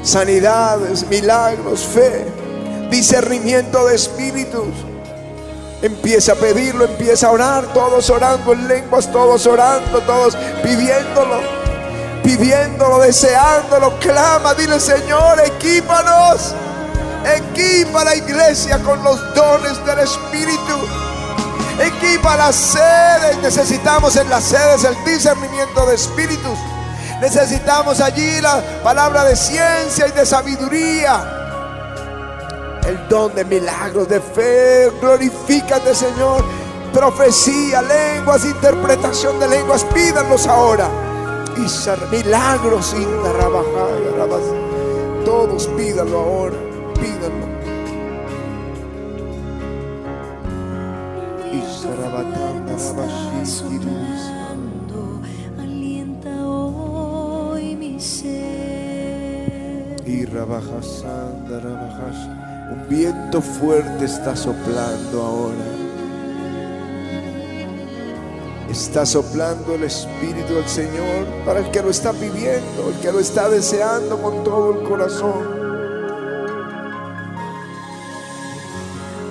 [0.03, 2.27] Sanidades, milagros, fe,
[2.91, 4.75] discernimiento de espíritus.
[5.83, 11.56] Empieza a pedirlo, empieza a orar, todos orando en lenguas, todos orando, todos pidiéndolo,
[12.37, 13.99] pidiéndolo, deseándolo.
[13.99, 16.55] Clama, dile Señor, equípanos,
[17.25, 20.87] equipa la iglesia con los dones del Espíritu.
[21.79, 26.59] Equipa las sedes, necesitamos en las sedes el discernimiento de espíritus.
[27.21, 31.43] Necesitamos allí la palabra de ciencia y de sabiduría
[32.87, 34.91] el don de milagros, de fe.
[35.01, 36.45] Glorifícate, Señor.
[36.93, 40.89] Profecía, lenguas, interpretación de lenguas, pídanlos ahora.
[41.57, 41.69] Y
[42.11, 42.95] milagros,
[43.33, 44.43] rabajaya, rabas.
[45.25, 46.57] todos pídanlo ahora,
[46.95, 47.47] pídanlo.
[55.59, 59.97] Alienta hoy mi ser.
[60.07, 62.29] Y rabaja, sanda, rabajash.
[62.73, 65.86] Un viento fuerte está soplando ahora.
[68.77, 73.21] Está soplando el Espíritu del Señor para el que lo está viviendo, el que lo
[73.21, 75.47] está deseando con todo el corazón.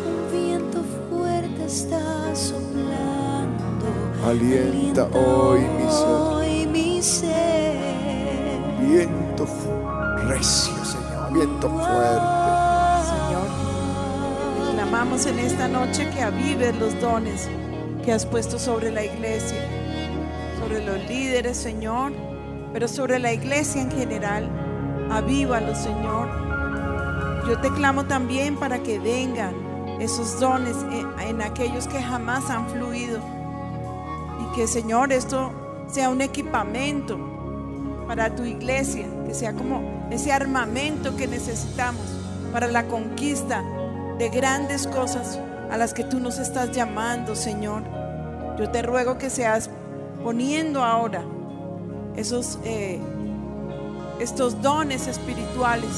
[0.08, 0.82] Un viento
[1.12, 3.86] fuerte está soplando.
[4.26, 6.08] Alienta hoy mi ser.
[6.08, 8.58] hoy mi ser.
[8.82, 9.48] Viento
[10.28, 11.34] recio, Señor.
[11.34, 12.26] Viento fuerte.
[13.14, 17.48] Señor, clamamos en esta noche que avives los dones
[18.06, 19.62] que has puesto sobre la iglesia,
[20.60, 22.14] sobre los líderes, Señor,
[22.72, 24.48] pero sobre la iglesia en general.
[25.12, 26.30] Avívalos, Señor.
[27.48, 29.56] Yo te clamo también para que vengan
[30.00, 33.20] esos dones en, en aquellos que jamás han fluido.
[34.40, 35.52] Y que, Señor, esto
[35.88, 37.18] sea un equipamiento
[38.08, 42.06] para tu iglesia, que sea como ese armamento que necesitamos
[42.54, 43.64] para la conquista
[44.20, 45.40] de grandes cosas
[45.76, 47.84] a las que tú nos estás llamando, Señor.
[48.58, 49.70] Yo te ruego que seas
[50.24, 51.22] poniendo ahora
[52.16, 52.98] esos eh,
[54.22, 55.92] estos dones espirituales,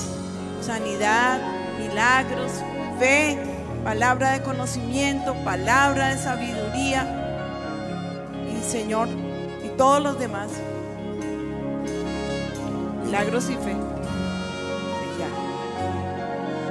[0.62, 1.40] sanidad,
[1.78, 2.54] milagros,
[2.98, 3.38] fe,
[3.84, 7.06] palabra de conocimiento, palabra de sabiduría
[8.52, 9.08] y Señor
[9.64, 10.50] y todos los demás
[13.06, 13.76] milagros y fe.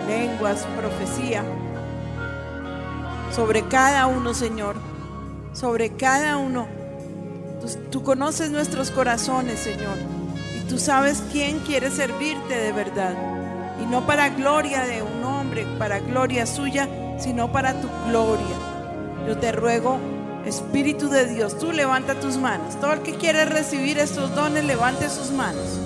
[0.09, 1.45] Lenguas, profecía.
[3.37, 4.77] Sobre cada uno, Señor.
[5.53, 6.67] Sobre cada uno.
[7.61, 9.99] Tú, tú conoces nuestros corazones, Señor.
[10.57, 13.15] Y tú sabes quién quiere servirte de verdad.
[13.83, 18.57] Y no para gloria de un hombre, para gloria suya, sino para tu gloria.
[19.29, 19.99] Yo te ruego,
[20.47, 22.81] Espíritu de Dios, tú levanta tus manos.
[22.81, 25.79] Todo el que quiere recibir estos dones, levante sus manos.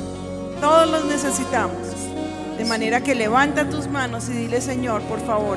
[0.60, 1.89] Todos los necesitamos.
[2.60, 5.56] De manera que levanta tus manos y dile, Señor, por favor,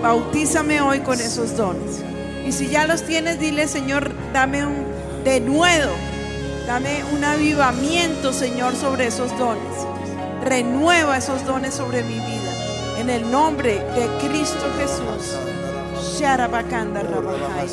[0.00, 2.00] bautízame hoy con esos dones.
[2.46, 4.86] Y si ya los tienes, dile, Señor, dame un
[5.24, 5.90] denuedo,
[6.68, 9.74] dame un avivamiento, Señor, sobre esos dones.
[10.44, 12.52] Renueva esos dones sobre mi vida.
[13.00, 15.36] En el nombre de Cristo Jesús.
[16.20, 17.68] Sharabakanda Rabahai.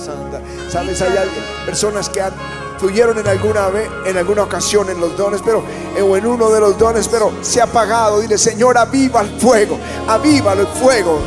[0.71, 2.33] Sabes, hay alguien- personas que han-
[2.77, 5.63] fluyeron en alguna vez, en alguna ocasión en los dones, pero
[5.95, 8.19] eh, o en uno de los dones, pero se ha apagado.
[8.19, 11.19] Dile, Señor, aviva el fuego, aviva el fuego.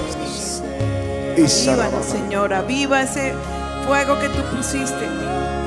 [1.37, 3.35] Y Avívanos, Señor, aviva ese
[3.89, 5.05] fuego que tú pusiste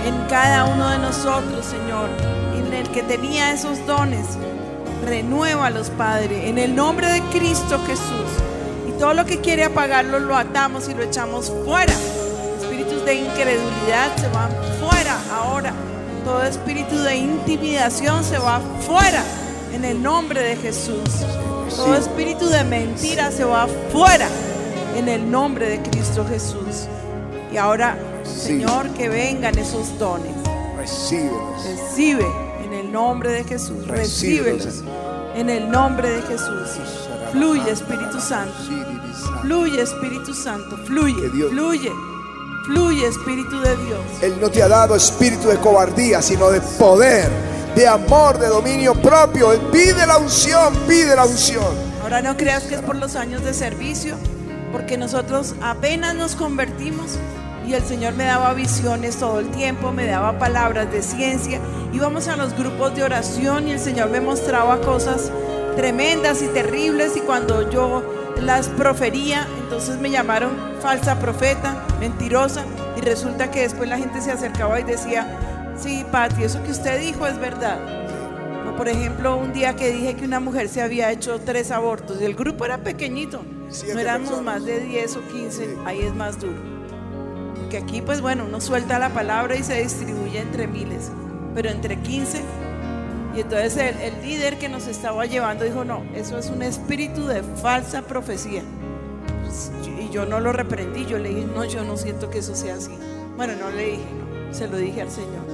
[0.05, 2.09] en cada uno de nosotros, Señor,
[2.55, 4.25] en el que tenía esos dones.
[5.05, 8.31] Renuévalos, Padre, en el nombre de Cristo Jesús.
[8.87, 11.93] Y todo lo que quiere apagarlo lo atamos y lo echamos fuera.
[13.07, 14.51] De incredulidad se van
[14.81, 15.71] fuera ahora.
[16.25, 19.23] Todo espíritu de intimidación se va fuera
[19.71, 21.09] en el nombre de Jesús.
[21.73, 24.27] Todo espíritu de mentira se va fuera
[24.97, 26.89] en el nombre de Cristo Jesús.
[27.49, 30.35] Y ahora, Señor, que vengan esos dones.
[30.75, 31.63] recíbelos.
[31.63, 32.27] Recibe
[32.65, 33.87] en el nombre de Jesús.
[33.87, 34.83] Recíbelos,
[35.33, 36.77] en el nombre de Jesús.
[37.31, 38.53] Fluye, Espíritu Santo.
[39.43, 40.75] Fluye, Espíritu Santo.
[40.85, 42.16] Fluye, fluye.
[42.67, 44.01] Fluye, Espíritu de Dios.
[44.21, 47.29] Él no te ha dado espíritu de cobardía, sino de poder,
[47.73, 49.53] de amor, de dominio propio.
[49.53, 51.63] Él pide la unción, pide la unción.
[52.03, 54.17] Ahora no creas que es por los años de servicio,
[54.73, 57.17] porque nosotros apenas nos convertimos
[57.65, 61.61] y el Señor me daba visiones todo el tiempo, me daba palabras de ciencia.
[61.93, 65.31] Íbamos a los grupos de oración y el Señor me mostraba cosas
[65.77, 72.65] tremendas y terribles y cuando yo las profería, entonces me llamaron falsa profeta, mentirosa
[72.97, 76.99] y resulta que después la gente se acercaba y decía, sí, Pati, eso que usted
[76.99, 77.79] dijo es verdad.
[78.69, 82.21] O por ejemplo, un día que dije que una mujer se había hecho tres abortos
[82.21, 84.55] y el grupo era pequeñito, Siete no éramos personas.
[84.55, 86.55] más de 10 o 15, ahí es más duro.
[87.55, 91.11] Porque aquí, pues bueno, uno suelta la palabra y se distribuye entre miles,
[91.53, 92.41] pero entre 15.
[93.37, 97.27] Y entonces el, el líder que nos estaba llevando dijo, no, eso es un espíritu
[97.27, 98.63] de falsa profecía.
[99.43, 99.71] Pues,
[100.01, 102.73] Y yo no lo reprendí, yo le dije, no, yo no siento que eso sea
[102.75, 102.97] así.
[103.35, 104.05] Bueno, no le dije,
[104.47, 105.45] no, se lo dije al Señor.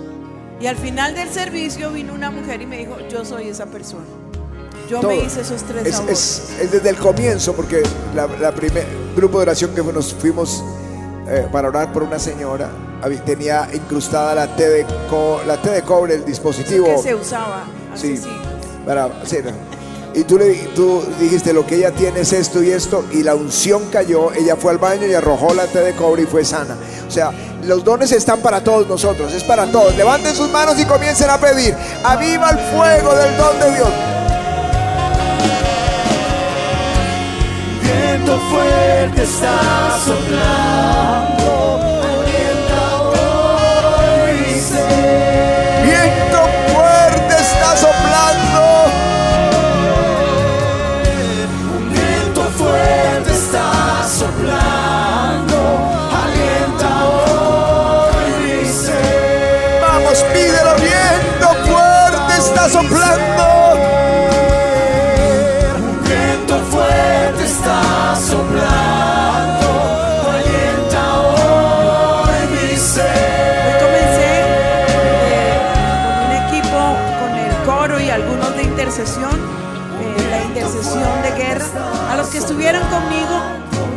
[0.61, 4.05] Y al final del servicio vino una mujer y me dijo, yo soy esa persona.
[4.89, 5.11] Yo Todo.
[5.11, 7.83] me hice esos tres Es, es- es desde el comienzo, porque
[8.15, 10.63] la, la primer grupo de oración que nos fuimos
[11.27, 12.69] eh, para orar por una señora
[13.25, 16.85] tenía incrustada la T de, co- la T de cobre, el dispositivo.
[16.85, 17.65] que se usaba
[17.95, 18.19] sí.
[18.85, 19.37] Para, sí.
[20.15, 23.33] Y tú, le, tú dijiste, lo que ella tiene es esto y esto, y la
[23.33, 26.75] unción cayó, ella fue al baño y arrojó la té de cobre y fue sana.
[27.07, 27.31] O sea,
[27.63, 29.95] los dones están para todos nosotros, es para todos.
[29.95, 31.75] Levanten sus manos y comiencen a pedir.
[32.03, 33.89] Aviva el fuego del don de Dios.
[37.81, 41.42] Viento fuerte está soplando.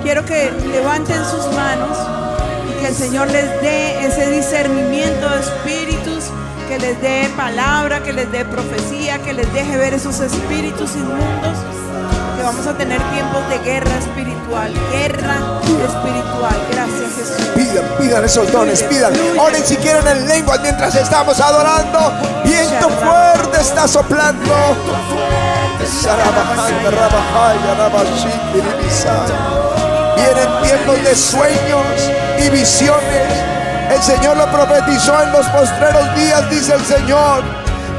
[0.02, 1.98] Quiero que levanten sus manos
[2.70, 6.24] y que el Señor les dé ese discernimiento de espíritus,
[6.68, 11.58] que les dé palabra, que les dé profecía, que les deje ver esos espíritus inmundos.
[12.36, 16.66] Que vamos a tener tiempos de guerra espiritual, guerra espiritual.
[16.70, 17.46] Gracias Jesús.
[17.54, 19.12] Pidan, pidan esos dones, pidan.
[19.38, 22.12] Oren si quieren en lenguas mientras estamos adorando.
[22.44, 24.54] Viento fuerte está soplando.
[30.16, 31.86] Vienen tiempos de sueños
[32.38, 33.46] y visiones.
[33.90, 37.42] El Señor lo profetizó en los postreros días, dice el Señor.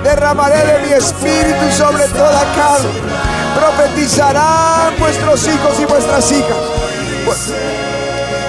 [0.03, 3.16] Derramaré de mi espíritu sobre toda carne.
[3.60, 6.58] Profetizarán vuestros hijos y vuestras hijas.
[7.26, 7.51] Pues,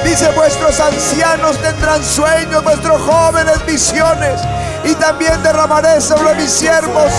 [0.04, 4.40] Dice, vuestros ancianos tendrán sueños, vuestros jóvenes visiones.
[4.84, 7.12] Y también derramaré sobre mis siervos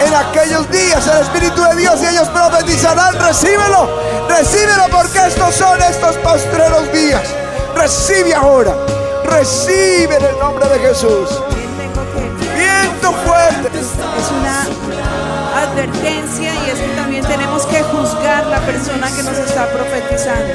[0.00, 3.18] en aquellos días el Espíritu de Dios y ellos profetizarán.
[3.18, 7.22] Recíbelo, recíbelo porque estos son estos postreros días.
[7.74, 8.74] Recibe ahora,
[9.24, 11.42] recibe en el nombre de Jesús.
[12.56, 13.78] Viento fuerte.
[13.78, 14.66] es una
[15.62, 20.54] advertencia y es también tenemos que juzgar la persona que nos está profetizando.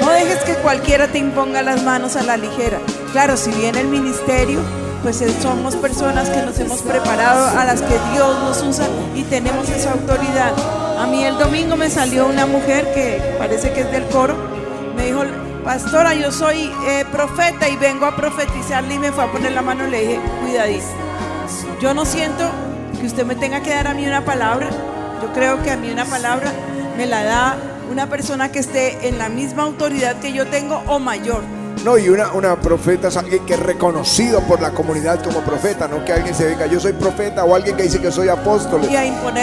[0.00, 2.78] No dejes que cualquiera te imponga las manos a la ligera.
[3.12, 4.60] Claro, si viene el ministerio,
[5.02, 9.22] pues eh, somos personas que nos hemos preparado, a las que Dios nos usa y
[9.24, 10.52] tenemos esa autoridad.
[10.98, 14.34] A mí el domingo me salió una mujer que parece que es del coro,
[14.96, 15.22] me dijo,
[15.64, 19.62] pastora, yo soy eh, profeta y vengo a profetizarle y me fue a poner la
[19.62, 20.86] mano y le dije, cuidadito.
[21.80, 22.50] Yo no siento
[23.00, 24.68] que usted me tenga que dar a mí una palabra.
[25.22, 26.52] Yo creo que a mí una palabra
[26.96, 27.56] me la da
[27.90, 31.42] una persona que esté en la misma autoridad que yo tengo o mayor.
[31.84, 35.88] No, y una, una profeta es alguien que es reconocido por la comunidad como profeta,
[35.88, 38.82] no que alguien se venga, yo soy profeta o alguien que dice que soy apóstol.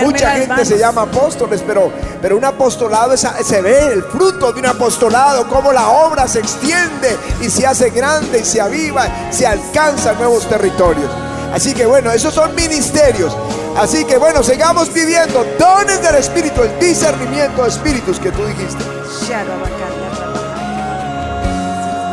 [0.05, 0.67] Mucha gente manos.
[0.67, 5.49] se llama apóstoles, pero, pero un apostolado es- se ve el fruto de un apostolado,
[5.49, 10.47] cómo la obra se extiende y se hace grande y se aviva, se alcanza nuevos
[10.47, 11.11] territorios.
[11.53, 13.35] Así que bueno, esos son ministerios.
[13.79, 18.83] Así que bueno, sigamos pidiendo dones del Espíritu, el discernimiento de espíritus que tú dijiste.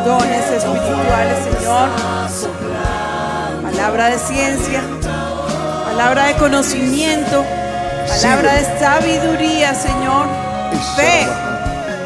[0.05, 1.89] Dones espirituales, Señor.
[3.65, 4.81] Palabra de ciencia.
[5.87, 7.45] Palabra de conocimiento.
[8.07, 10.29] Palabra de sabiduría, Señor.
[10.95, 11.27] Fe.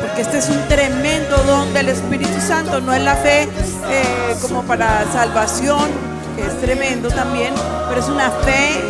[0.00, 2.80] Porque este es un tremendo don del Espíritu Santo.
[2.80, 5.90] No es la fe eh, como para salvación,
[6.34, 7.52] que es tremendo también,
[7.90, 8.80] pero es una fe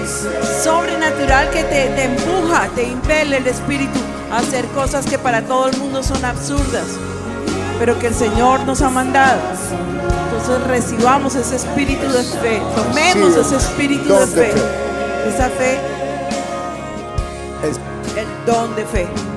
[0.62, 3.98] sobrenatural que te, te empuja, te impele el Espíritu
[4.30, 6.84] a hacer cosas que para todo el mundo son absurdas,
[7.78, 9.40] pero que el Señor nos ha mandado.
[10.26, 14.53] Entonces recibamos ese espíritu de fe, tomemos ese espíritu de fe,
[15.26, 15.78] esa fe,
[18.16, 19.29] el don de fe.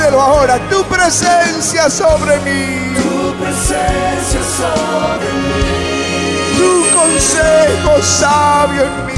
[0.00, 9.12] Pídelo ahora, tu presencia sobre mí, Tu presencia sobre mí, tu consejo sabio en mí,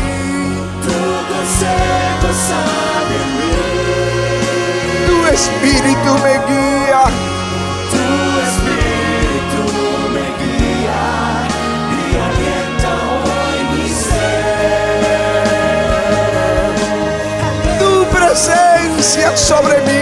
[0.83, 0.99] tu
[1.33, 3.55] consejo sabe en mí,
[5.07, 7.03] tu espíritu me guía,
[7.93, 8.07] tu
[8.49, 9.62] espíritu
[10.14, 11.05] me guía.
[11.95, 12.91] Y alienta
[13.22, 14.43] hoy mi ser.
[17.78, 20.02] tu presencia sobre mí,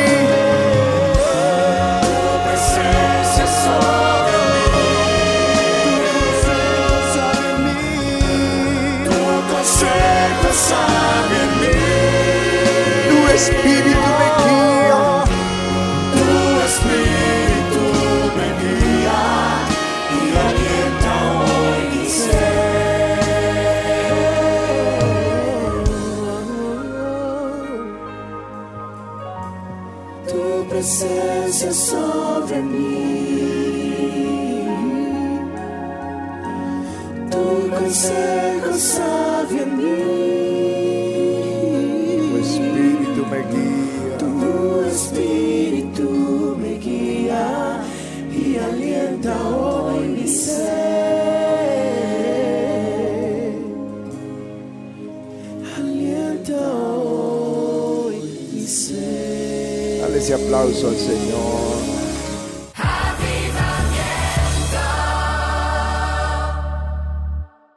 [13.40, 13.46] mí.
[13.46, 15.04] tu espíritu me guía,
[16.14, 16.26] Tu
[16.68, 17.84] espíritu
[18.36, 19.22] me guía
[20.16, 22.60] y alienta hoy mi ser.
[30.28, 32.98] Tu presencia sobre mí,
[37.30, 38.49] Tu consejo
[60.60, 61.59] aplauso al Señor.